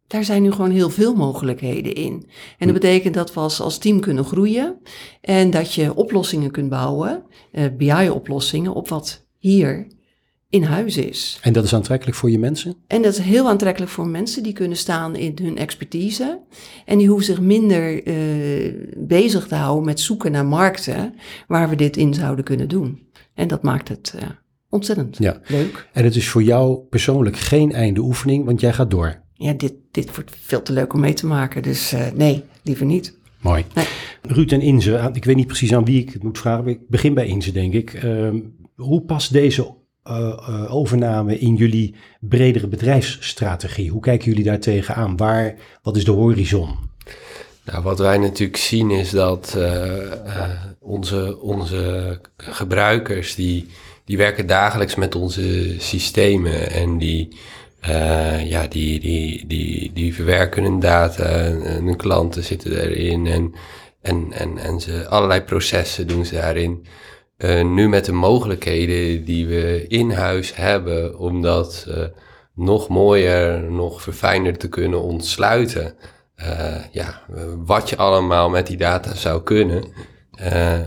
daar 0.07 0.23
zijn 0.23 0.41
nu 0.41 0.51
gewoon 0.51 0.71
heel 0.71 0.89
veel 0.89 1.15
mogelijkheden 1.15 1.93
in. 1.93 2.29
En 2.57 2.67
dat 2.67 2.73
betekent 2.73 3.13
dat 3.13 3.33
we 3.33 3.39
als, 3.39 3.61
als 3.61 3.77
team 3.77 3.99
kunnen 3.99 4.25
groeien 4.25 4.77
en 5.21 5.49
dat 5.49 5.73
je 5.73 5.95
oplossingen 5.95 6.51
kunt 6.51 6.69
bouwen, 6.69 7.23
uh, 7.51 7.65
BI-oplossingen, 7.77 8.73
op 8.73 8.89
wat 8.89 9.25
hier 9.37 9.87
in 10.51 10.63
huis 10.63 10.97
is. 10.97 11.39
En 11.41 11.53
dat 11.53 11.63
is 11.63 11.73
aantrekkelijk 11.73 12.17
voor 12.17 12.31
je 12.31 12.39
mensen? 12.39 12.75
En 12.87 13.01
dat 13.01 13.13
is 13.13 13.19
heel 13.19 13.47
aantrekkelijk 13.49 13.91
voor 13.91 14.07
mensen 14.07 14.43
die 14.43 14.53
kunnen 14.53 14.77
staan 14.77 15.15
in 15.15 15.37
hun 15.41 15.57
expertise. 15.57 16.39
En 16.85 16.97
die 16.97 17.07
hoeven 17.07 17.25
zich 17.25 17.41
minder 17.41 18.07
uh, 18.07 18.73
bezig 18.97 19.47
te 19.47 19.55
houden 19.55 19.85
met 19.85 19.99
zoeken 19.99 20.31
naar 20.31 20.45
markten 20.45 21.13
waar 21.47 21.69
we 21.69 21.75
dit 21.75 21.97
in 21.97 22.13
zouden 22.13 22.45
kunnen 22.45 22.67
doen. 22.67 23.07
En 23.33 23.47
dat 23.47 23.63
maakt 23.63 23.87
het 23.87 24.13
uh, 24.15 24.21
ontzettend 24.69 25.17
ja. 25.17 25.39
leuk. 25.47 25.87
En 25.93 26.03
het 26.03 26.15
is 26.15 26.29
voor 26.29 26.43
jou 26.43 26.79
persoonlijk 26.89 27.37
geen 27.37 27.71
einde 27.71 28.01
oefening, 28.01 28.45
want 28.45 28.61
jij 28.61 28.73
gaat 28.73 28.91
door. 28.91 29.21
Ja, 29.33 29.53
dit, 29.53 29.73
dit 29.91 30.15
wordt 30.15 30.31
veel 30.39 30.61
te 30.61 30.73
leuk 30.73 30.93
om 30.93 30.99
mee 30.99 31.13
te 31.13 31.25
maken. 31.25 31.63
Dus 31.63 31.93
uh, 31.93 32.11
nee, 32.15 32.43
liever 32.63 32.85
niet. 32.85 33.19
Mooi. 33.41 33.65
Nee. 33.75 33.85
Ruud 34.21 34.51
en 34.51 34.61
Inze, 34.61 35.09
ik 35.13 35.25
weet 35.25 35.35
niet 35.35 35.47
precies 35.47 35.73
aan 35.73 35.85
wie 35.85 36.01
ik 36.01 36.13
het 36.13 36.23
moet 36.23 36.37
vragen. 36.37 36.67
Ik 36.67 36.87
begin 36.87 37.13
bij 37.13 37.27
Inze, 37.27 37.51
denk 37.51 37.73
ik. 37.73 38.03
Uh, 38.03 38.29
hoe 38.75 39.01
past 39.01 39.33
deze 39.33 39.79
overname 40.69 41.39
in 41.39 41.55
jullie 41.55 41.95
bredere 42.19 42.67
bedrijfsstrategie? 42.67 43.89
Hoe 43.89 44.01
kijken 44.01 44.29
jullie 44.29 44.43
daar 44.43 44.59
tegenaan? 44.59 45.17
Waar, 45.17 45.55
wat 45.81 45.95
is 45.95 46.05
de 46.05 46.11
horizon? 46.11 46.89
Nou, 47.65 47.83
wat 47.83 47.99
wij 47.99 48.17
natuurlijk 48.17 48.57
zien 48.57 48.91
is 48.91 49.09
dat 49.09 49.55
uh, 49.57 50.13
onze, 50.79 51.41
onze 51.41 52.19
gebruikers, 52.37 53.35
die, 53.35 53.67
die 54.05 54.17
werken 54.17 54.47
dagelijks 54.47 54.95
met 54.95 55.15
onze 55.15 55.75
systemen 55.77 56.71
en 56.71 56.97
die, 56.97 57.37
ja, 58.43 58.67
die, 58.67 58.99
die, 58.99 59.47
die, 59.47 59.91
die 59.93 60.13
verwerken 60.13 60.63
hun 60.63 60.79
data 60.79 61.23
en 61.23 61.83
hun 61.83 61.95
klanten 61.95 62.43
zitten 62.43 62.81
erin 62.81 63.27
en, 63.27 63.53
en, 64.01 64.27
en, 64.31 64.57
en 64.57 64.79
ze, 64.79 65.07
allerlei 65.07 65.41
processen 65.41 66.07
doen 66.07 66.25
ze 66.25 66.35
daarin. 66.35 66.85
Uh, 67.43 67.63
nu 67.63 67.89
met 67.89 68.05
de 68.05 68.11
mogelijkheden 68.11 69.25
die 69.25 69.47
we 69.47 69.85
in 69.87 70.11
huis 70.11 70.55
hebben 70.55 71.19
om 71.19 71.41
dat 71.41 71.85
uh, 71.89 71.95
nog 72.55 72.87
mooier, 72.87 73.71
nog 73.71 74.01
verfijnder 74.01 74.57
te 74.57 74.69
kunnen 74.69 75.01
ontsluiten. 75.01 75.93
Uh, 76.39 76.75
ja, 76.91 77.21
wat 77.57 77.89
je 77.89 77.97
allemaal 77.97 78.49
met 78.49 78.67
die 78.67 78.77
data 78.77 79.15
zou 79.15 79.43
kunnen. 79.43 79.83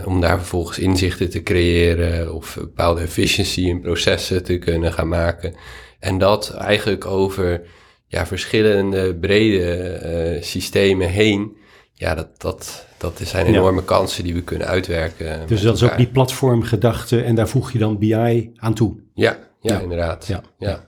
om 0.05 0.21
daar 0.21 0.37
vervolgens 0.37 0.79
inzichten 0.79 1.29
te 1.29 1.43
creëren 1.43 2.33
of 2.33 2.55
bepaalde 2.59 3.01
efficiency 3.01 3.61
in 3.61 3.81
processen 3.81 4.43
te 4.43 4.57
kunnen 4.57 4.93
gaan 4.93 5.07
maken. 5.07 5.55
En 5.99 6.17
dat 6.17 6.49
eigenlijk 6.49 7.05
over 7.05 7.61
ja, 8.07 8.25
verschillende 8.25 9.15
brede 9.15 10.37
systemen 10.41 11.09
heen. 11.09 11.57
Ja, 11.97 12.15
dat, 12.15 12.41
dat, 12.41 12.87
dat 12.97 13.21
zijn 13.23 13.45
enorme 13.45 13.79
ja. 13.79 13.85
kansen 13.85 14.23
die 14.23 14.33
we 14.33 14.41
kunnen 14.41 14.67
uitwerken. 14.67 15.47
Dus 15.47 15.61
dat 15.61 15.75
is 15.75 15.83
ook 15.83 15.97
die 15.97 16.07
platformgedachte 16.07 17.21
en 17.21 17.35
daar 17.35 17.47
voeg 17.47 17.71
je 17.71 17.79
dan 17.79 17.97
BI 17.97 18.51
aan 18.55 18.73
toe. 18.73 18.95
Ja, 19.13 19.37
ja, 19.61 19.73
ja. 19.73 19.79
inderdaad. 19.79 20.27
Ja. 20.27 20.41
Ja. 20.57 20.87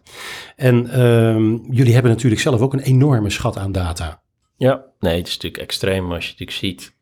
En 0.56 1.02
um, 1.02 1.66
jullie 1.70 1.94
hebben 1.94 2.12
natuurlijk 2.12 2.42
zelf 2.42 2.62
ook 2.62 2.74
een 2.74 2.80
enorme 2.80 3.30
schat 3.30 3.58
aan 3.58 3.72
data. 3.72 4.22
Ja, 4.58 4.86
nee, 5.00 5.18
het 5.18 5.28
is 5.28 5.34
natuurlijk 5.34 5.64
extreem 5.64 6.12
als 6.12 6.26
je 6.26 6.32
natuurlijk 6.32 6.58
ziet 6.58 6.96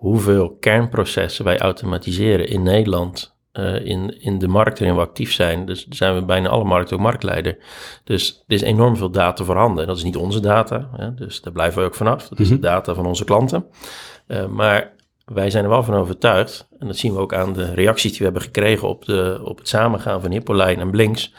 hoeveel 0.00 0.56
kernprocessen 0.56 1.44
wij 1.44 1.58
automatiseren 1.58 2.48
in 2.48 2.62
Nederland. 2.62 3.36
Uh, 3.52 3.84
in, 3.84 4.20
in 4.20 4.38
de 4.38 4.48
markt 4.48 4.78
waarin 4.78 4.96
we 4.96 5.02
actief 5.02 5.32
zijn. 5.32 5.66
Dus 5.66 5.86
zijn 5.88 6.14
we 6.14 6.24
bijna 6.24 6.48
alle 6.48 6.64
markten 6.64 6.96
ook 6.96 7.02
marktleider. 7.02 7.56
Dus 8.04 8.44
er 8.46 8.54
is 8.54 8.62
enorm 8.62 8.96
veel 8.96 9.10
data 9.10 9.44
voorhanden. 9.44 9.82
En 9.82 9.88
dat 9.88 9.96
is 9.96 10.04
niet 10.04 10.16
onze 10.16 10.40
data. 10.40 10.90
Hè? 10.96 11.14
Dus 11.14 11.40
daar 11.40 11.52
blijven 11.52 11.80
we 11.80 11.86
ook 11.86 11.94
vanaf. 11.94 12.28
Dat 12.28 12.40
is 12.40 12.48
de 12.48 12.58
data 12.58 12.94
van 12.94 13.06
onze 13.06 13.24
klanten. 13.24 13.66
Uh, 14.26 14.46
maar 14.46 14.92
wij 15.24 15.50
zijn 15.50 15.64
er 15.64 15.70
wel 15.70 15.82
van 15.82 15.94
overtuigd, 15.94 16.68
en 16.78 16.86
dat 16.86 16.96
zien 16.96 17.12
we 17.12 17.18
ook 17.18 17.34
aan 17.34 17.52
de 17.52 17.74
reacties 17.74 18.10
die 18.10 18.18
we 18.18 18.24
hebben 18.24 18.42
gekregen 18.42 18.88
op, 18.88 19.04
de, 19.04 19.40
op 19.44 19.58
het 19.58 19.68
samengaan 19.68 20.20
van 20.20 20.30
Hippoline 20.30 20.80
en 20.80 20.90
Blinks, 20.90 21.34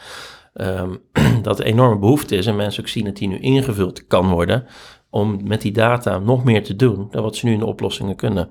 um, 0.54 1.00
dat 1.42 1.58
er 1.58 1.64
enorme 1.64 1.98
behoefte 1.98 2.36
is 2.36 2.46
en 2.46 2.56
mensen 2.56 2.82
ook 2.82 2.88
zien 2.88 3.04
dat 3.04 3.16
die 3.16 3.28
nu 3.28 3.38
ingevuld 3.38 4.06
kan 4.06 4.28
worden 4.28 4.66
om 5.10 5.40
met 5.44 5.60
die 5.60 5.72
data 5.72 6.18
nog 6.18 6.44
meer 6.44 6.64
te 6.64 6.76
doen 6.76 7.08
dan 7.10 7.22
wat 7.22 7.36
ze 7.36 7.46
nu 7.46 7.52
in 7.52 7.58
de 7.58 7.66
oplossingen 7.66 8.16
kunnen. 8.16 8.50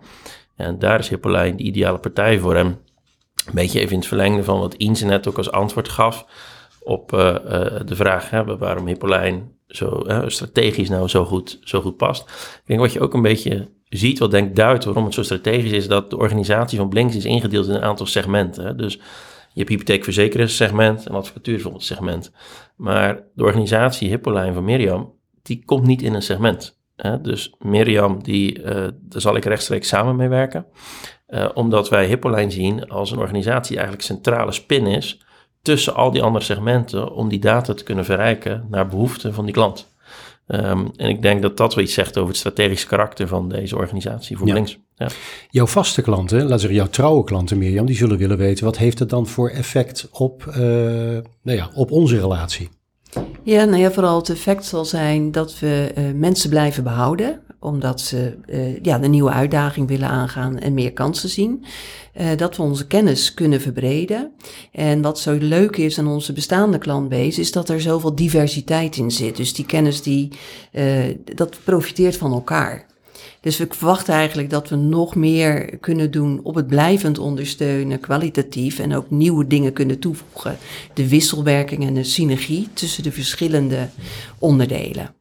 En 0.55 0.79
daar 0.79 0.99
is 0.99 1.09
Hippoline 1.09 1.55
de 1.55 1.63
ideale 1.63 1.97
partij 1.97 2.39
voor. 2.39 2.55
En 2.55 2.79
een 3.45 3.53
beetje 3.53 3.79
even 3.79 3.91
in 3.91 3.99
het 3.99 4.07
verlengde 4.07 4.43
van 4.43 4.59
wat 4.59 4.75
Inze 4.75 5.05
net 5.05 5.27
ook 5.27 5.37
als 5.37 5.51
antwoord 5.51 5.89
gaf 5.89 6.25
op 6.83 7.13
uh, 7.13 7.19
uh, 7.19 7.35
de 7.85 7.95
vraag 7.95 8.29
hè, 8.29 8.57
waarom 8.57 8.87
Hippoline 8.87 9.41
zo 9.67 10.03
strategisch 10.27 10.89
nou 10.89 11.07
zo 11.07 11.25
goed, 11.25 11.59
zo 11.63 11.81
goed 11.81 11.97
past. 11.97 12.29
Ik 12.29 12.63
denk 12.65 12.79
wat 12.79 12.93
je 12.93 12.99
ook 12.99 13.13
een 13.13 13.21
beetje 13.21 13.69
ziet, 13.89 14.19
wat 14.19 14.31
denk 14.31 14.55
duidt 14.55 14.83
waarom 14.83 15.05
het 15.05 15.13
zo 15.13 15.23
strategisch 15.23 15.71
is, 15.71 15.87
dat 15.87 16.09
de 16.09 16.17
organisatie 16.17 16.77
van 16.77 16.89
Blinks 16.89 17.15
is 17.15 17.25
ingedeeld 17.25 17.67
in 17.67 17.73
een 17.73 17.83
aantal 17.83 18.05
segmenten. 18.05 18.65
Hè. 18.65 18.75
Dus 18.75 18.93
je 19.53 19.59
hebt 19.59 19.69
hypotheekverzekeringssegment 19.69 21.07
en 21.07 21.15
advocatuur 21.15 21.53
bijvoorbeeld 21.53 21.83
segment. 21.83 22.31
Maar 22.75 23.23
de 23.33 23.43
organisatie 23.43 24.09
Hippoline 24.09 24.53
van 24.53 24.63
Miriam, 24.63 25.13
die 25.41 25.63
komt 25.65 25.85
niet 25.85 26.01
in 26.01 26.13
een 26.13 26.21
segment. 26.21 26.79
Hè. 26.95 27.21
Dus 27.21 27.55
Miriam, 27.59 28.23
die, 28.23 28.59
uh, 28.59 28.87
daar 29.01 29.21
zal 29.21 29.35
ik 29.35 29.45
rechtstreeks 29.45 29.87
samen 29.87 30.15
mee 30.15 30.29
werken. 30.29 30.65
Uh, 31.31 31.49
omdat 31.53 31.89
wij 31.89 32.07
Hippoline 32.07 32.51
zien 32.51 32.89
als 32.89 33.11
een 33.11 33.19
organisatie 33.19 33.67
die 33.69 33.77
eigenlijk 33.77 34.07
centrale 34.07 34.51
spin 34.51 34.87
is 34.87 35.21
tussen 35.61 35.95
al 35.95 36.11
die 36.11 36.21
andere 36.21 36.45
segmenten 36.45 37.13
om 37.13 37.29
die 37.29 37.39
data 37.39 37.73
te 37.73 37.83
kunnen 37.83 38.05
verrijken 38.05 38.67
naar 38.69 38.87
behoeften 38.87 39.33
van 39.33 39.45
die 39.45 39.53
klant. 39.53 39.89
Um, 40.47 40.91
en 40.95 41.09
ik 41.09 41.21
denk 41.21 41.41
dat 41.41 41.57
dat 41.57 41.75
wel 41.75 41.83
iets 41.83 41.93
zegt 41.93 42.17
over 42.17 42.29
het 42.29 42.37
strategische 42.37 42.87
karakter 42.87 43.27
van 43.27 43.49
deze 43.49 43.75
organisatie 43.75 44.37
voor 44.37 44.47
Ja. 44.47 44.53
Blinks. 44.53 44.77
Ja. 44.95 45.07
Jouw 45.49 45.67
vaste 45.67 46.01
klanten, 46.01 46.37
laten 46.37 46.51
we 46.51 46.59
zeggen 46.59 46.77
jouw 46.77 46.89
trouwe 46.89 47.23
klanten 47.23 47.57
Mirjam, 47.57 47.85
die 47.85 47.95
zullen 47.95 48.17
willen 48.17 48.37
weten 48.37 48.65
wat 48.65 48.77
heeft 48.77 48.99
het 48.99 49.09
dan 49.09 49.27
voor 49.27 49.49
effect 49.49 50.07
op, 50.11 50.45
uh, 50.47 50.55
nou 50.55 51.57
ja, 51.57 51.69
op 51.73 51.91
onze 51.91 52.19
relatie? 52.19 52.69
Ja, 53.43 53.63
nou 53.63 53.77
ja, 53.77 53.91
vooral 53.91 54.17
het 54.17 54.29
effect 54.29 54.65
zal 54.65 54.85
zijn 54.85 55.31
dat 55.31 55.59
we 55.59 55.91
uh, 55.97 56.03
mensen 56.13 56.49
blijven 56.49 56.83
behouden, 56.83 57.41
omdat 57.61 58.01
ze 58.01 58.37
uh, 58.47 58.79
ja, 58.81 58.99
de 58.99 59.07
nieuwe 59.07 59.29
uitdaging 59.31 59.87
willen 59.87 60.07
aangaan 60.07 60.59
en 60.59 60.73
meer 60.73 60.93
kansen 60.93 61.29
zien. 61.29 61.65
Uh, 62.21 62.27
dat 62.37 62.57
we 62.57 62.63
onze 62.63 62.87
kennis 62.87 63.33
kunnen 63.33 63.61
verbreden. 63.61 64.31
En 64.71 65.01
wat 65.01 65.19
zo 65.19 65.37
leuk 65.39 65.77
is 65.77 65.99
aan 65.99 66.07
onze 66.07 66.33
bestaande 66.33 66.77
klantbase, 66.77 67.39
is 67.41 67.51
dat 67.51 67.69
er 67.69 67.81
zoveel 67.81 68.15
diversiteit 68.15 68.97
in 68.97 69.11
zit. 69.11 69.37
Dus 69.37 69.53
die 69.53 69.65
kennis, 69.65 70.01
die, 70.01 70.31
dat 71.35 71.59
profiteert 71.63 72.17
van 72.17 72.31
elkaar. 72.31 72.89
Dus 73.41 73.57
we 73.57 73.67
verwachten 73.69 74.13
eigenlijk 74.13 74.49
dat 74.49 74.69
we 74.69 74.75
nog 74.75 75.15
meer 75.15 75.77
kunnen 75.77 76.11
doen 76.11 76.39
op 76.43 76.55
het 76.55 76.67
blijvend 76.67 77.19
ondersteunen, 77.19 77.99
kwalitatief 77.99 78.79
en 78.79 78.95
ook 78.95 79.09
nieuwe 79.09 79.47
dingen 79.47 79.73
kunnen 79.73 79.99
toevoegen. 79.99 80.57
De 80.93 81.09
wisselwerking 81.09 81.87
en 81.87 81.93
de 81.93 82.03
synergie 82.03 82.67
tussen 82.73 83.03
de 83.03 83.11
verschillende 83.11 83.89
onderdelen. 84.39 85.20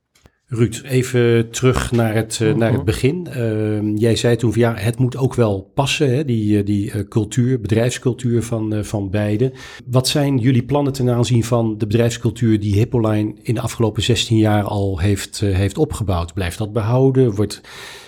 Ruud, 0.52 0.82
even 0.84 1.50
terug 1.50 1.92
naar 1.92 2.14
het, 2.14 2.38
uh, 2.42 2.54
naar 2.54 2.72
het 2.72 2.84
begin. 2.84 3.26
Uh, 3.36 3.96
jij 3.96 4.16
zei 4.16 4.36
toen 4.36 4.52
van 4.52 4.60
ja, 4.60 4.74
het 4.74 4.98
moet 4.98 5.16
ook 5.16 5.34
wel 5.34 5.70
passen, 5.74 6.14
hè, 6.14 6.24
die, 6.24 6.58
eh, 6.58 6.64
die 6.64 6.92
uh, 6.92 7.08
cultuur, 7.08 7.60
bedrijfscultuur 7.60 8.42
van, 8.42 8.84
van 8.84 9.10
beide. 9.10 9.52
Wat 9.86 10.08
zijn 10.08 10.38
jullie 10.38 10.62
plannen 10.62 10.92
ten 10.92 11.10
aanzien 11.10 11.44
van 11.44 11.78
de 11.78 11.86
bedrijfscultuur 11.86 12.60
die 12.60 12.74
Hippoline 12.74 13.34
in 13.42 13.54
de 13.54 13.60
afgelopen 13.60 14.02
16 14.02 14.36
jaar 14.36 14.62
al 14.62 14.98
heeft, 14.98 15.40
heeft 15.40 15.78
opgebouwd? 15.78 16.34
Blijft 16.34 16.58
dat 16.58 16.72
behouden? 16.72 17.34
Wordt, 17.34 17.60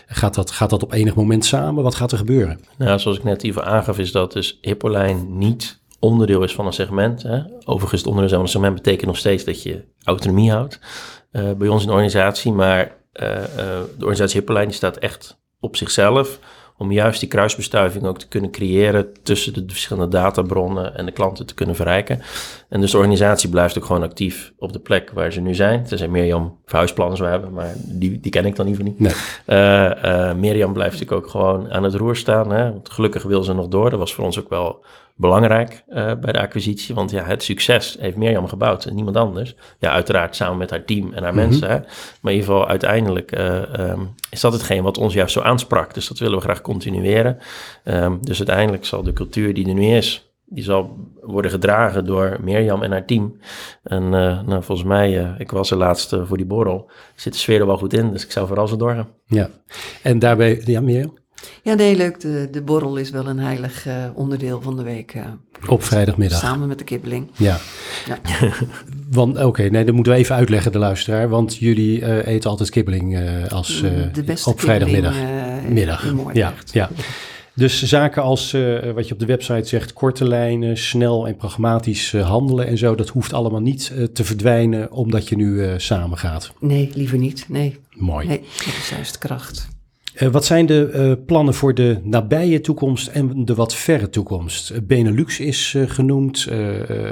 gaat, 0.06 0.34
dat, 0.34 0.50
gaat 0.50 0.70
dat 0.70 0.82
op 0.82 0.92
enig 0.92 1.14
moment 1.14 1.44
samen? 1.44 1.82
Wat 1.82 1.94
gaat 1.94 2.12
er 2.12 2.18
gebeuren? 2.18 2.60
Nou, 2.78 2.98
zoals 2.98 3.18
ik 3.18 3.24
net 3.24 3.44
even 3.44 3.64
aangaf, 3.64 3.98
is 3.98 4.12
dat 4.12 4.32
dus 4.32 4.58
Hippoline 4.60 5.24
niet 5.28 5.81
onderdeel 6.02 6.42
is 6.42 6.54
van 6.54 6.66
een 6.66 6.72
segment. 6.72 7.22
Hè. 7.22 7.40
Overigens, 7.64 8.00
het 8.00 8.10
onderdeel 8.10 8.34
van 8.34 8.40
een 8.40 8.48
segment 8.48 8.74
betekent 8.74 9.06
nog 9.06 9.16
steeds 9.16 9.44
dat 9.44 9.62
je 9.62 9.84
autonomie 10.04 10.50
houdt. 10.50 10.80
Uh, 11.32 11.52
bij 11.52 11.68
ons 11.68 11.80
in 11.80 11.86
de 11.86 11.92
organisatie. 11.92 12.52
Maar 12.52 12.96
uh, 13.14 13.28
uh, 13.28 13.44
de 13.56 13.84
organisatie 13.98 14.38
Hippoline 14.38 14.72
staat 14.72 14.96
echt 14.96 15.40
op 15.60 15.76
zichzelf 15.76 16.38
om 16.76 16.92
juist 16.92 17.20
die 17.20 17.28
kruisbestuiving 17.28 18.04
ook 18.06 18.18
te 18.18 18.28
kunnen 18.28 18.50
creëren 18.50 19.22
tussen 19.22 19.52
de 19.52 19.64
verschillende 19.66 20.08
databronnen 20.08 20.96
en 20.96 21.06
de 21.06 21.12
klanten 21.12 21.46
te 21.46 21.54
kunnen 21.54 21.76
verrijken. 21.76 22.22
En 22.72 22.80
dus 22.80 22.90
de 22.90 22.96
organisatie 22.96 23.48
blijft 23.48 23.78
ook 23.78 23.84
gewoon 23.84 24.02
actief 24.02 24.52
op 24.58 24.72
de 24.72 24.78
plek 24.78 25.10
waar 25.10 25.32
ze 25.32 25.40
nu 25.40 25.54
zijn. 25.54 25.86
Er 25.90 25.98
zijn 25.98 26.10
Mirjam 26.10 26.58
verhuisplannen 26.64 27.16
zou 27.16 27.28
hebben, 27.30 27.52
maar 27.52 27.72
die, 27.76 28.20
die 28.20 28.30
ken 28.30 28.44
ik 28.44 28.56
dan 28.56 28.66
liever 28.66 28.84
niet. 28.84 29.00
Nee. 29.00 29.12
Uh, 29.46 30.32
Mirjam 30.34 30.72
blijft 30.72 30.92
natuurlijk 30.92 31.24
ook 31.24 31.30
gewoon 31.30 31.72
aan 31.72 31.82
het 31.82 31.94
roer 31.94 32.16
staan. 32.16 32.52
Hè? 32.52 32.72
Want 32.72 32.90
gelukkig 32.90 33.22
wil 33.22 33.42
ze 33.42 33.52
nog 33.52 33.68
door. 33.68 33.90
Dat 33.90 33.98
was 33.98 34.14
voor 34.14 34.24
ons 34.24 34.38
ook 34.38 34.48
wel 34.48 34.84
belangrijk 35.16 35.84
uh, 35.88 35.94
bij 35.94 36.32
de 36.32 36.40
acquisitie. 36.40 36.94
Want 36.94 37.10
ja, 37.10 37.24
het 37.24 37.42
succes 37.42 37.96
heeft 38.00 38.16
Mirjam 38.16 38.48
gebouwd 38.48 38.84
en 38.84 38.94
niemand 38.94 39.16
anders. 39.16 39.54
Ja, 39.78 39.90
uiteraard 39.90 40.36
samen 40.36 40.58
met 40.58 40.70
haar 40.70 40.84
team 40.84 41.12
en 41.12 41.22
haar 41.22 41.32
mm 41.32 41.38
-hmm. 41.38 41.48
mensen. 41.48 41.68
Hè? 41.68 41.78
Maar 42.20 42.32
in 42.32 42.38
ieder 42.38 42.46
geval 42.46 42.68
uiteindelijk 42.68 43.38
um, 43.78 44.14
is 44.30 44.40
dat 44.40 44.52
hetgeen 44.52 44.82
wat 44.82 44.98
ons 44.98 45.14
juist 45.14 45.32
zo 45.32 45.40
aansprak. 45.40 45.94
Dus 45.94 46.08
dat 46.08 46.18
willen 46.18 46.38
we 46.38 46.44
graag 46.44 46.60
continueren. 46.60 47.38
Um, 47.84 48.18
dus 48.20 48.38
uiteindelijk 48.38 48.84
zal 48.84 49.02
de 49.02 49.12
cultuur 49.12 49.54
die 49.54 49.68
er 49.68 49.74
nu 49.74 49.86
is, 49.86 50.31
die 50.54 50.64
zal 50.64 50.96
worden 51.20 51.50
gedragen 51.50 52.04
door 52.04 52.38
Mirjam 52.42 52.82
en 52.82 52.90
haar 52.90 53.04
team. 53.04 53.36
En 53.82 54.02
uh, 54.02 54.10
nou, 54.42 54.62
volgens 54.62 54.88
mij, 54.88 55.22
uh, 55.22 55.30
ik 55.38 55.50
was 55.50 55.70
er 55.70 55.76
laatst 55.76 56.12
uh, 56.12 56.22
voor 56.24 56.36
die 56.36 56.46
borrel, 56.46 56.90
zit 57.14 57.32
de 57.32 57.38
sfeer 57.38 57.60
er 57.60 57.66
wel 57.66 57.78
goed 57.78 57.92
in. 57.92 58.10
Dus 58.10 58.24
ik 58.24 58.30
zou 58.30 58.46
vooral 58.46 58.68
zo 58.68 58.76
doorgaan. 58.76 59.08
Ja, 59.26 59.50
en 60.02 60.18
daarbij, 60.18 60.62
ja 60.64 60.80
Mirjam? 60.80 61.20
Ja, 61.62 61.74
nee, 61.74 61.96
leuk. 61.96 62.20
De, 62.20 62.48
de 62.50 62.62
borrel 62.62 62.96
is 62.96 63.10
wel 63.10 63.26
een 63.26 63.38
heilig 63.38 63.86
uh, 63.86 63.94
onderdeel 64.14 64.60
van 64.60 64.76
de 64.76 64.82
week. 64.82 65.14
Uh, 65.14 65.24
Op 65.66 65.82
vrijdagmiddag. 65.82 66.38
Samen 66.38 66.68
met 66.68 66.78
de 66.78 66.84
kibbeling. 66.84 67.30
Ja. 67.36 67.58
ja. 68.06 68.18
want, 69.10 69.36
oké, 69.36 69.46
okay, 69.46 69.68
nee, 69.68 69.84
dat 69.84 69.94
moeten 69.94 70.12
we 70.12 70.18
even 70.18 70.34
uitleggen, 70.34 70.72
de 70.72 70.78
luisteraar. 70.78 71.28
Want 71.28 71.56
jullie 71.56 72.00
uh, 72.00 72.26
eten 72.26 72.50
altijd 72.50 72.70
kibbeling 72.70 73.18
als 73.48 73.80
de 74.12 74.22
beste 74.24 74.50
op 74.50 74.60
vrijdagmiddag. 74.60 75.16
Middag. 75.68 76.14
Ja, 76.32 76.52
ja. 76.72 76.90
Dus 77.54 77.82
zaken 77.82 78.22
als, 78.22 78.52
uh, 78.52 78.90
wat 78.90 79.08
je 79.08 79.14
op 79.14 79.20
de 79.20 79.26
website 79.26 79.68
zegt, 79.68 79.92
korte 79.92 80.28
lijnen, 80.28 80.76
snel 80.76 81.26
en 81.26 81.36
pragmatisch 81.36 82.12
uh, 82.12 82.28
handelen 82.28 82.66
en 82.66 82.78
zo, 82.78 82.94
dat 82.94 83.08
hoeft 83.08 83.32
allemaal 83.32 83.60
niet 83.60 83.92
uh, 83.94 84.04
te 84.04 84.24
verdwijnen 84.24 84.92
omdat 84.92 85.28
je 85.28 85.36
nu 85.36 85.80
samen 85.80 86.18
gaat. 86.18 86.52
Nee, 86.60 86.90
liever 86.94 87.18
niet. 87.18 87.44
Nee. 87.48 87.76
Mooi. 87.90 88.26
Nee, 88.26 88.38
dat 88.38 88.66
is 88.66 88.88
juist 88.88 89.18
kracht. 89.18 89.68
Wat 90.30 90.44
zijn 90.44 90.66
de 90.66 91.22
plannen 91.26 91.54
voor 91.54 91.74
de 91.74 92.00
nabije 92.02 92.60
toekomst 92.60 93.06
en 93.06 93.44
de 93.44 93.54
wat 93.54 93.74
verre 93.74 94.08
toekomst? 94.08 94.86
Benelux 94.86 95.40
is 95.40 95.76
genoemd, 95.86 96.48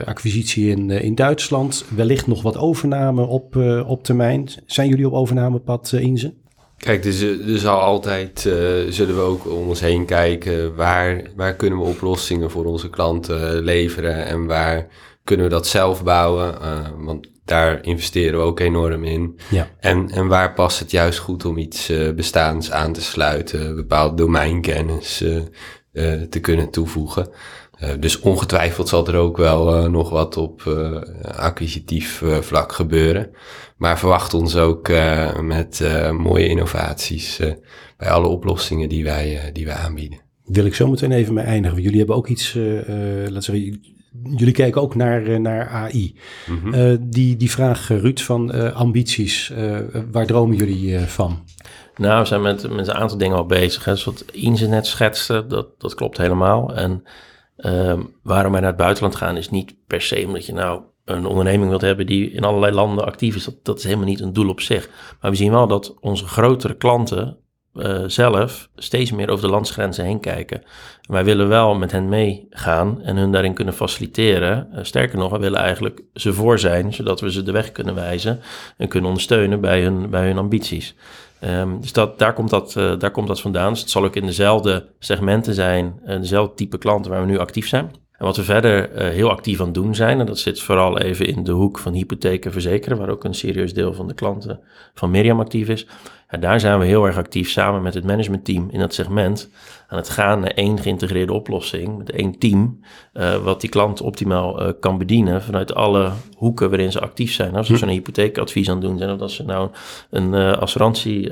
acquisitie 0.04 0.70
in, 0.70 0.90
in 0.90 1.14
Duitsland, 1.14 1.84
wellicht 1.94 2.26
nog 2.26 2.42
wat 2.42 2.56
overname 2.56 3.26
op, 3.26 3.56
op 3.86 4.04
termijn. 4.04 4.48
Zijn 4.66 4.88
jullie 4.88 5.06
op 5.06 5.12
overnamepad, 5.12 5.92
Inze? 5.92 6.34
Kijk, 6.80 7.02
dus, 7.02 7.20
er 7.20 7.58
zal 7.58 7.80
altijd, 7.80 8.40
zullen 8.88 9.16
we 9.16 9.20
ook 9.20 9.46
om 9.46 9.68
ons 9.68 9.80
heen 9.80 10.04
kijken, 10.04 10.74
waar, 10.74 11.22
waar 11.36 11.54
kunnen 11.54 11.78
we 11.78 11.84
oplossingen 11.84 12.50
voor 12.50 12.64
onze 12.64 12.90
klanten 12.90 13.62
leveren 13.62 14.26
en 14.26 14.46
waar 14.46 14.86
kunnen 15.24 15.46
we 15.46 15.52
dat 15.52 15.66
zelf 15.66 16.04
bouwen? 16.04 16.54
want 17.04 17.28
daar 17.44 17.84
investeren 17.84 18.38
we 18.38 18.46
ook 18.46 18.60
enorm 18.60 19.04
in. 19.04 19.38
Ja. 19.50 19.68
En, 19.80 20.10
en 20.10 20.26
waar 20.26 20.54
past 20.54 20.78
het 20.78 20.90
juist 20.90 21.18
goed 21.18 21.44
om 21.44 21.58
iets 21.58 21.90
uh, 21.90 22.12
bestaans 22.12 22.70
aan 22.70 22.92
te 22.92 23.02
sluiten, 23.02 23.74
bepaald 23.74 24.18
domeinkennis 24.18 25.24
te 26.30 26.40
kunnen 26.40 26.70
toevoegen. 26.70 27.28
Dus 28.00 28.20
ongetwijfeld 28.20 28.88
zal 28.88 29.06
er 29.06 29.16
ook 29.16 29.36
wel 29.36 29.90
nog 29.90 30.10
wat 30.10 30.36
op 30.36 30.62
acquisitief 31.36 32.22
vlak 32.40 32.72
gebeuren. 32.72 33.30
Maar 33.76 33.98
verwacht 33.98 34.34
ons 34.34 34.56
ook 34.56 34.88
met 35.42 35.82
mooie 36.12 36.48
innovaties 36.48 37.40
bij 37.96 38.10
alle 38.10 38.26
oplossingen 38.26 38.88
die 38.88 39.04
wij, 39.04 39.50
die 39.52 39.66
wij 39.66 39.74
aanbieden. 39.74 40.18
Wil 40.44 40.64
ik 40.64 40.74
zo 40.74 40.88
meteen 40.88 41.12
even 41.12 41.34
mee 41.34 41.44
eindigen. 41.44 41.82
Jullie 41.82 41.98
hebben 41.98 42.16
ook 42.16 42.28
iets, 42.28 42.54
laten 42.54 43.42
zeggen, 43.42 43.80
jullie 44.22 44.54
kijken 44.54 44.82
ook 44.82 44.94
naar, 44.94 45.26
eh, 45.26 45.38
naar 45.38 45.68
AI. 45.68 46.16
Mm 46.46 46.60
-hmm. 46.62 46.74
uh, 46.74 46.96
die, 47.00 47.36
die 47.36 47.50
vraag, 47.50 47.90
eh, 47.90 47.98
Ruud, 47.98 48.20
van 48.20 48.56
uh, 48.56 48.72
ambities. 48.72 49.52
waar 50.12 50.26
dromen 50.26 50.56
jullie 50.56 50.98
van? 50.98 51.44
Nou, 51.96 52.20
we 52.20 52.26
zijn 52.26 52.42
met, 52.42 52.70
met 52.70 52.88
een 52.88 52.94
aantal 52.94 53.18
dingen 53.18 53.36
al 53.36 53.46
bezig. 53.46 53.84
Hè. 53.84 53.92
Dus 53.92 54.04
wat 54.04 54.24
Inze 54.32 54.68
net 54.68 54.86
schetste, 54.86 55.46
dat, 55.48 55.80
dat 55.80 55.94
klopt 55.94 56.16
helemaal. 56.16 56.74
En 56.74 57.02
ehm, 57.60 58.00
waarom 58.22 58.52
wij 58.52 58.60
naar 58.60 58.70
het 58.70 58.78
buitenland 58.78 59.16
gaan, 59.16 59.36
is 59.36 59.50
niet 59.50 59.74
per 59.86 60.00
se 60.00 60.24
omdat 60.26 60.46
je 60.46 60.52
nou 60.52 60.82
een 61.04 61.26
onderneming 61.26 61.68
wilt 61.68 61.80
hebben 61.80 62.06
die 62.06 62.30
in 62.30 62.44
allerlei 62.44 62.74
landen 62.74 63.04
actief 63.04 63.36
is. 63.36 63.48
Dat, 63.62 63.78
is 63.78 63.84
helemaal 63.84 64.06
niet 64.06 64.20
een 64.20 64.32
doel 64.32 64.48
op 64.48 64.60
zich. 64.60 64.88
Maar 65.20 65.30
we 65.30 65.36
zien 65.36 65.50
wel 65.50 65.66
dat 65.66 65.96
onze 66.00 66.26
grotere 66.26 66.74
klanten 66.74 67.36
uh, 67.74 68.04
zelf 68.06 68.68
steeds 68.76 69.12
meer 69.12 69.30
over 69.30 69.44
de 69.44 69.50
landsgrenzen 69.50 70.04
heen 70.04 70.20
kijken. 70.20 70.62
Wij 71.02 71.24
willen 71.24 71.48
wel 71.48 71.74
met 71.74 71.92
hen 71.92 72.08
meegaan 72.08 73.02
en 73.02 73.16
hun 73.16 73.32
daarin 73.32 73.54
kunnen 73.54 73.74
faciliteren. 73.74 74.68
Uh, 74.72 74.78
sterker 74.82 75.18
nog, 75.18 75.30
we 75.30 75.38
willen 75.38 75.60
eigenlijk 75.60 76.02
ze 76.14 76.32
voor 76.32 76.58
zijn, 76.58 76.94
zodat 76.94 77.20
we 77.20 77.32
ze 77.32 77.42
de 77.42 77.52
weg 77.52 77.72
kunnen 77.72 77.94
wijzen 77.94 78.40
en 78.76 78.88
kunnen 78.88 79.08
ondersteunen 79.08 79.60
bij 79.60 79.82
hun, 79.82 80.10
bij 80.10 80.26
hun 80.26 80.38
ambities. 80.38 80.94
Um, 81.44 81.80
dus 81.80 81.92
dat, 81.92 82.18
daar, 82.18 82.32
komt 82.32 82.50
dat, 82.50 82.74
uh, 82.78 82.98
daar 82.98 83.10
komt 83.10 83.28
dat 83.28 83.40
vandaan. 83.40 83.72
Dus 83.72 83.80
het 83.80 83.90
zal 83.90 84.04
ook 84.04 84.16
in 84.16 84.26
dezelfde 84.26 84.86
segmenten 84.98 85.54
zijn, 85.54 86.00
dezelfde 86.04 86.54
type 86.54 86.78
klanten 86.78 87.10
waar 87.10 87.20
we 87.20 87.26
nu 87.26 87.38
actief 87.38 87.68
zijn. 87.68 87.90
En 88.20 88.26
wat 88.26 88.36
we 88.36 88.42
verder 88.42 88.92
uh, 88.92 89.08
heel 89.08 89.30
actief 89.30 89.60
aan 89.60 89.64
het 89.64 89.74
doen 89.74 89.94
zijn, 89.94 90.20
en 90.20 90.26
dat 90.26 90.38
zit 90.38 90.60
vooral 90.60 90.98
even 90.98 91.26
in 91.26 91.44
de 91.44 91.52
hoek 91.52 91.78
van 91.78 91.92
hypotheken 91.92 92.52
verzekeren, 92.52 92.98
waar 92.98 93.08
ook 93.08 93.24
een 93.24 93.34
serieus 93.34 93.74
deel 93.74 93.94
van 93.94 94.08
de 94.08 94.14
klanten 94.14 94.60
van 94.94 95.10
Miriam 95.10 95.40
actief 95.40 95.68
is. 95.68 95.86
Ja, 96.30 96.38
daar 96.38 96.60
zijn 96.60 96.78
we 96.78 96.84
heel 96.84 97.06
erg 97.06 97.16
actief 97.16 97.50
samen 97.50 97.82
met 97.82 97.94
het 97.94 98.04
managementteam 98.04 98.68
in 98.70 98.78
dat 98.78 98.94
segment 98.94 99.50
aan 99.88 99.98
het 99.98 100.08
gaan 100.08 100.40
naar 100.40 100.50
één 100.50 100.78
geïntegreerde 100.78 101.32
oplossing 101.32 101.98
met 101.98 102.10
één 102.10 102.38
team, 102.38 102.80
uh, 103.14 103.36
wat 103.36 103.60
die 103.60 103.70
klant 103.70 104.00
optimaal 104.00 104.62
uh, 104.62 104.72
kan 104.80 104.98
bedienen 104.98 105.42
vanuit 105.42 105.74
alle 105.74 106.10
hoeken 106.36 106.68
waarin 106.68 106.92
ze 106.92 107.00
actief 107.00 107.32
zijn. 107.32 107.54
Als 107.56 107.66
ze 107.66 107.72
hm. 107.72 107.78
zo'n 107.78 107.88
hypotheekadvies 107.88 108.68
aan 108.68 108.76
het 108.76 108.84
doen 108.84 108.98
zijn, 108.98 109.10
of 109.10 109.18
dat 109.18 109.30
ze 109.30 109.44
nou 109.44 109.70
een 110.10 110.32
uh, 110.32 110.52
assurantie 110.52 111.28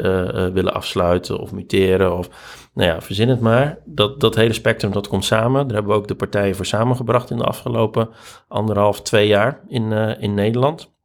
willen 0.53 0.75
afsluiten 0.75 1.39
of 1.39 1.53
muteren 1.53 2.19
of 2.19 2.29
nou 2.75 2.89
ja, 2.89 3.01
verzin 3.01 3.29
het 3.29 3.41
maar. 3.41 3.79
Dat, 3.85 4.21
dat 4.21 4.35
hele 4.35 4.53
spectrum 4.53 4.93
dat 4.93 5.09
komt 5.09 5.25
samen. 5.25 5.67
Daar 5.67 5.77
hebben 5.77 5.93
we 5.93 5.99
ook 5.99 6.09
de 6.09 6.15
partijen 6.15 6.57
voor 6.57 6.67
samengebracht 6.67 7.31
in 7.31 7.37
de 7.37 7.45
afgelopen 7.45 8.09
anderhalf, 8.49 9.03
twee 9.03 9.27
jaar 9.27 9.61
in, 9.69 9.93
in 10.21 10.35
Nederland. 10.35 10.97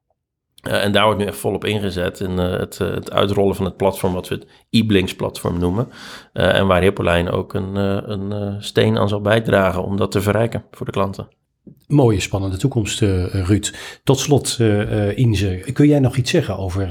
Uh, 0.67 0.83
en 0.83 0.91
daar 0.91 1.05
wordt 1.05 1.19
nu 1.19 1.25
echt 1.25 1.37
volop 1.37 1.65
ingezet 1.65 2.19
in 2.19 2.31
uh, 2.31 2.51
het, 2.51 2.79
uh, 2.81 2.93
het, 2.93 3.11
uitrollen 3.11 3.55
van 3.55 3.65
het 3.65 3.77
platform, 3.77 4.13
wat 4.13 4.27
we 4.27 4.35
het 4.35 4.47
e-Blinks 4.69 5.15
platform 5.15 5.59
noemen. 5.59 5.89
en 6.33 6.67
waar 6.67 6.81
Hippoline 6.81 7.31
ook 7.31 7.53
een, 7.53 7.75
een 7.75 8.55
steen 8.63 8.97
aan 8.97 9.09
zal 9.09 9.21
bijdragen 9.21 9.83
om 9.83 9.97
dat 9.97 10.11
te 10.11 10.21
verrijken 10.21 10.63
voor 10.71 10.85
de 10.85 10.91
klanten. 10.91 11.27
Mooie, 11.87 12.19
spannende 12.19 12.57
toekomst, 12.57 12.99
Ruud. 12.99 13.73
Tot 14.03 14.19
slot, 14.19 14.59
Inze, 15.15 15.69
kun 15.73 15.87
jij 15.87 15.99
nog 15.99 16.15
iets 16.15 16.31
zeggen 16.31 16.57
over 16.57 16.89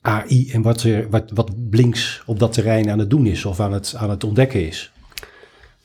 AI 0.00 0.50
en 0.52 0.62
wat, 0.62 0.86
wat, 1.10 1.30
wat 1.34 1.70
Blinks 1.70 2.22
op 2.26 2.38
dat 2.38 2.52
terrein 2.52 2.90
aan 2.90 2.98
het 2.98 3.10
doen 3.10 3.26
is 3.26 3.44
of 3.44 3.60
aan 3.60 3.72
het, 3.72 3.94
aan 3.98 4.10
het 4.10 4.24
ontdekken 4.24 4.66
is? 4.66 4.92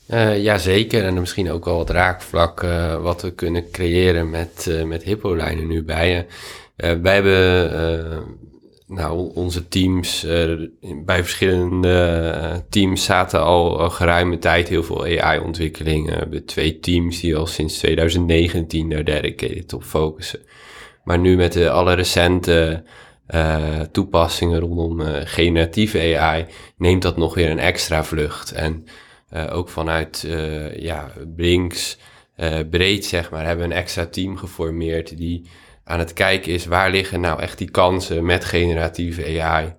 Uh, 0.08 0.44
ja, 0.44 0.58
zeker. 0.58 1.04
En 1.04 1.14
misschien 1.14 1.52
ook 1.52 1.66
wel 1.66 1.78
wat 1.78 1.90
raakvlak 1.90 2.64
uh, 2.64 3.02
wat 3.02 3.22
we 3.22 3.32
kunnen 3.32 3.72
creëren 3.72 4.30
met, 4.30 4.66
uh, 4.70 4.84
met 4.84 5.04
Hippolijnen 5.04 5.68
nu 5.68 5.84
bij 5.84 6.10
je. 6.10 6.18
Uh, 6.18 6.26
wij 6.78 7.14
hebben 7.14 7.74
uh, 7.74 8.18
nou, 8.88 9.32
onze 9.34 9.68
teams, 9.68 10.26
uh, 10.26 10.68
bij 11.06 11.24
verschillende 11.24 12.66
teams 12.70 13.04
zaten 13.04 13.42
al, 13.42 13.90
geruime 13.90 14.38
tijd 14.38 14.68
heel 14.68 14.84
veel 14.84 15.04
AI-ontwikkelingen. 15.04 16.14
We 16.14 16.20
hebben 16.20 16.46
twee 16.46 16.80
teams 16.80 17.20
die 17.20 17.36
al 17.36 17.46
sinds 17.46 17.78
2019 17.78 18.90
daar 18.90 19.04
dedicated 19.04 19.74
op 19.74 19.84
focussen. 19.84 20.40
Maar 21.04 21.20
nu 21.20 21.36
met 21.36 21.54
de 21.54 21.70
alle 21.70 21.94
recente 21.94 22.84
toepassingen 23.92 24.60
rondom 24.60 25.02
generatieve 25.26 26.18
AI 26.18 26.46
neemt 26.78 27.02
dat 27.02 27.18
nog 27.18 27.34
weer 27.34 27.50
een 27.50 27.60
extra 27.60 28.04
vlucht. 28.04 28.52
En 28.52 28.86
ook 29.52 29.70
vanuit 29.70 30.28
ja, 30.76 31.12
Brinks 31.36 31.98
breed, 32.70 33.06
zeg 33.06 33.32
maar, 33.32 33.46
hebben 33.46 33.68
we 33.68 33.74
een 33.74 33.80
extra 33.80 34.06
team 34.06 34.38
geformeerd 34.38 35.18
die 35.18 35.46
aan 35.88 36.00
het 36.00 36.14
kijken 36.14 36.52
is 36.52 36.66
waar 36.66 36.90
liggen 36.90 37.20
nou 37.20 37.42
echt 37.42 37.58
die 37.58 37.72
kansen 37.72 38.26
met 38.26 38.46
generatieve 38.46 39.42
AI. 39.42 39.76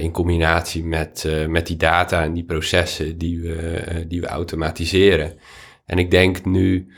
in 0.00 0.10
combinatie 0.10 0.84
met, 0.84 1.28
met 1.48 1.66
die 1.66 1.76
data 1.76 2.22
en 2.22 2.32
die 2.32 2.44
processen 2.44 3.18
die 3.18 3.40
we, 3.40 4.04
die 4.08 4.20
we 4.20 4.26
automatiseren. 4.26 5.38
En 5.86 5.98
ik 5.98 6.10
denk 6.10 6.44
nu, 6.44 6.92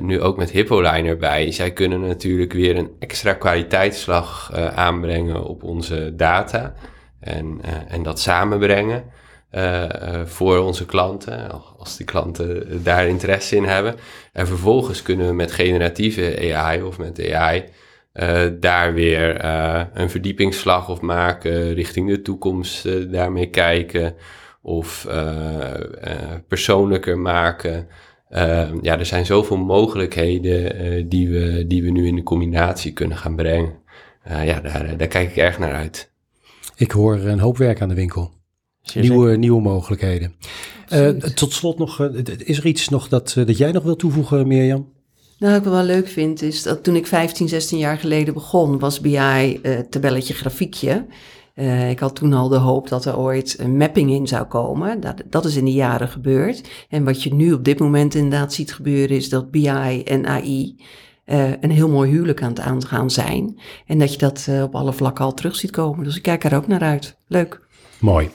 nu 0.00 0.20
ook 0.20 0.36
met 0.36 0.50
Hippoline 0.50 1.08
erbij, 1.08 1.50
zij 1.50 1.72
kunnen 1.72 2.00
natuurlijk 2.00 2.52
weer 2.52 2.76
een 2.76 2.90
extra 2.98 3.32
kwaliteitsslag 3.32 4.52
aanbrengen 4.74 5.44
op 5.44 5.62
onze 5.62 6.12
data 6.16 6.74
en, 7.20 7.60
en 7.88 8.02
dat 8.02 8.20
samenbrengen. 8.20 9.04
Uh, 9.56 9.84
voor 10.24 10.58
onze 10.58 10.86
klanten, 10.86 11.50
als 11.78 11.96
die 11.96 12.06
klanten 12.06 12.82
daar 12.82 13.06
interesse 13.06 13.56
in 13.56 13.64
hebben. 13.64 13.94
En 14.32 14.46
vervolgens 14.46 15.02
kunnen 15.02 15.26
we 15.26 15.32
met 15.32 15.52
generatieve 15.52 16.54
AI 16.54 16.82
of 16.82 16.98
met 16.98 17.32
AI 17.32 17.64
uh, 18.14 18.40
daar 18.60 18.94
weer 18.94 19.44
een 19.94 20.10
verdiepingsslag 20.10 20.88
of 20.88 21.00
maken, 21.00 21.74
richting 21.74 22.08
de 22.08 22.22
toekomst 22.22 23.10
daarmee 23.12 23.50
kijken 23.50 24.14
of 24.62 25.06
persoonlijker 26.48 27.18
maken. 27.18 27.88
ja, 28.82 28.98
er 28.98 29.06
zijn 29.06 29.26
zoveel 29.26 29.58
mogelijkheden 29.58 31.08
die, 31.08 31.28
we, 31.28 31.64
die 31.66 31.82
we 31.82 31.90
nu 31.90 32.06
in 32.06 32.16
de 32.16 32.22
combinatie 32.22 32.92
kunnen 32.92 33.16
gaan 33.16 33.36
brengen. 33.36 33.72
ja, 34.24 34.60
daar, 34.60 34.96
daar 34.96 35.08
kijk 35.08 35.30
ik 35.30 35.36
erg 35.36 35.58
naar 35.58 35.74
uit. 35.74 36.12
Ik 36.76 36.90
hoor 36.90 37.14
een 37.14 37.40
hoop 37.40 37.56
werk 37.56 37.80
aan 37.80 37.88
de 37.88 37.94
winkel 37.94 38.35
nieuwe, 38.94 39.36
nieuwe 39.36 39.60
mogelijkheden. 39.60 40.34
Uh, 40.92 41.08
tot 41.08 41.52
slot 41.52 41.78
nog, 41.78 42.00
uh, 42.00 42.08
is 42.36 42.58
er 42.58 42.66
iets 42.66 42.88
nog 42.88 43.08
dat, 43.08 43.34
uh, 43.38 43.46
dat 43.46 43.58
jij 43.58 43.72
nog 43.72 43.82
wil 43.82 43.96
toevoegen, 43.96 44.46
Mirjam? 44.46 44.94
Nou, 45.38 45.52
wat 45.52 45.62
ik 45.66 45.70
wel 45.70 45.82
leuk 45.82 46.08
vind 46.08 46.42
is 46.42 46.62
dat 46.62 46.84
toen 46.84 46.96
ik 46.96 47.06
15, 47.06 47.48
16 47.48 47.78
jaar 47.78 47.98
geleden 47.98 48.34
begon, 48.34 48.78
was 48.78 49.00
BI 49.00 49.60
tabelletje 49.90 50.34
grafiekje. 50.34 51.06
ik 51.90 51.98
had 51.98 52.14
toen 52.14 52.32
al 52.32 52.48
de 52.48 52.56
hoop 52.56 52.88
dat 52.88 53.04
er 53.04 53.18
ooit 53.18 53.56
een 53.58 53.76
mapping 53.76 54.10
in 54.10 54.26
zou 54.26 54.44
komen. 54.44 55.00
Dat, 55.00 55.22
dat 55.30 55.44
is 55.44 55.56
in 55.56 55.64
de 55.64 55.72
jaren 55.72 56.08
gebeurd. 56.08 56.68
En 56.88 57.04
wat 57.04 57.22
je 57.22 57.34
nu 57.34 57.52
op 57.52 57.64
dit 57.64 57.78
moment 57.78 58.14
inderdaad 58.14 58.52
ziet 58.52 58.74
gebeuren, 58.74 59.16
is 59.16 59.28
dat 59.28 59.50
BI 59.50 60.02
en 60.04 60.26
AI 60.26 60.76
een 61.60 61.70
heel 61.70 61.88
mooi 61.88 62.10
huwelijk 62.10 62.42
aan 62.42 62.48
het 62.48 62.60
aangaan 62.60 63.10
zijn. 63.10 63.60
En 63.86 63.98
dat 63.98 64.12
je 64.12 64.18
dat 64.18 64.48
op 64.62 64.74
alle 64.74 64.92
vlakken 64.92 65.24
al 65.24 65.34
terug 65.34 65.56
ziet 65.56 65.70
komen. 65.70 66.04
Dus 66.04 66.16
ik 66.16 66.22
kijk 66.22 66.44
er 66.44 66.56
ook 66.56 66.66
naar 66.66 66.82
uit. 66.82 67.16
Leuk. 67.26 67.65
Mooi. 67.98 68.30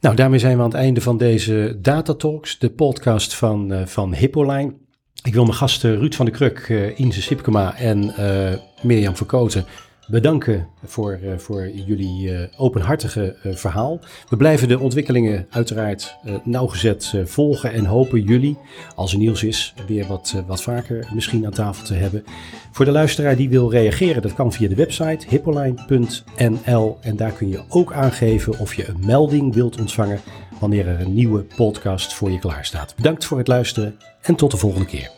Nou, 0.00 0.16
daarmee 0.16 0.38
zijn 0.38 0.56
we 0.56 0.62
aan 0.62 0.68
het 0.68 0.78
einde 0.78 1.00
van 1.00 1.18
deze 1.18 1.78
Data 1.80 2.14
Talks, 2.14 2.58
de 2.58 2.70
podcast 2.70 3.34
van, 3.34 3.72
uh, 3.72 3.86
van 3.86 4.14
Hippoline. 4.14 4.74
Ik 5.22 5.34
wil 5.34 5.44
mijn 5.44 5.56
gasten 5.56 5.98
Ruud 5.98 6.14
van 6.14 6.26
de 6.26 6.32
Kruk, 6.32 6.68
uh, 6.68 6.98
Inze 6.98 7.22
Sipkema 7.22 7.76
en 7.76 8.14
uh, 8.18 8.52
Mirjam 8.82 9.16
Verkoten 9.16 9.64
bedanken 10.06 10.68
voor, 10.84 11.18
uh, 11.22 11.36
voor 11.36 11.68
jullie 11.68 12.30
uh, 12.30 12.40
openhartige 12.56 13.36
uh, 13.44 13.54
verhaal. 13.54 14.00
We 14.28 14.36
blijven 14.36 14.68
de 14.68 14.78
ontwikkelingen 14.78 15.46
uiteraard 15.50 16.16
nauwgezet 16.44 17.14
volgen 17.24 17.72
en 17.72 17.84
hopen 17.84 18.20
jullie, 18.20 18.58
als 18.94 19.12
er 19.12 19.18
nieuws 19.18 19.42
is, 19.42 19.74
weer 19.86 20.06
wat, 20.06 20.42
wat 20.46 20.62
vaker 20.62 21.08
misschien 21.14 21.46
aan 21.46 21.52
tafel 21.52 21.84
te 21.84 21.94
hebben. 21.94 22.24
Voor 22.72 22.84
de 22.84 22.90
luisteraar 22.90 23.36
die 23.36 23.48
wil 23.48 23.70
reageren, 23.70 24.22
dat 24.22 24.34
kan 24.34 24.52
via 24.52 24.68
de 24.68 24.74
website 24.74 25.26
hippoline.nl 25.28 26.98
en 27.00 27.16
daar 27.16 27.32
kun 27.32 27.48
je 27.48 27.62
ook 27.68 27.92
aangeven 27.92 28.58
of 28.58 28.74
je 28.74 28.88
een 28.88 29.06
melding 29.06 29.54
wilt 29.54 29.80
ontvangen 29.80 30.20
wanneer 30.60 30.86
er 30.86 31.00
een 31.00 31.14
nieuwe 31.14 31.42
podcast 31.56 32.14
voor 32.14 32.30
je 32.30 32.38
klaar 32.38 32.64
staat. 32.64 32.94
Bedankt 32.96 33.24
voor 33.24 33.38
het 33.38 33.48
luisteren 33.48 33.98
en 34.22 34.34
tot 34.34 34.50
de 34.50 34.56
volgende 34.56 34.86
keer. 34.86 35.15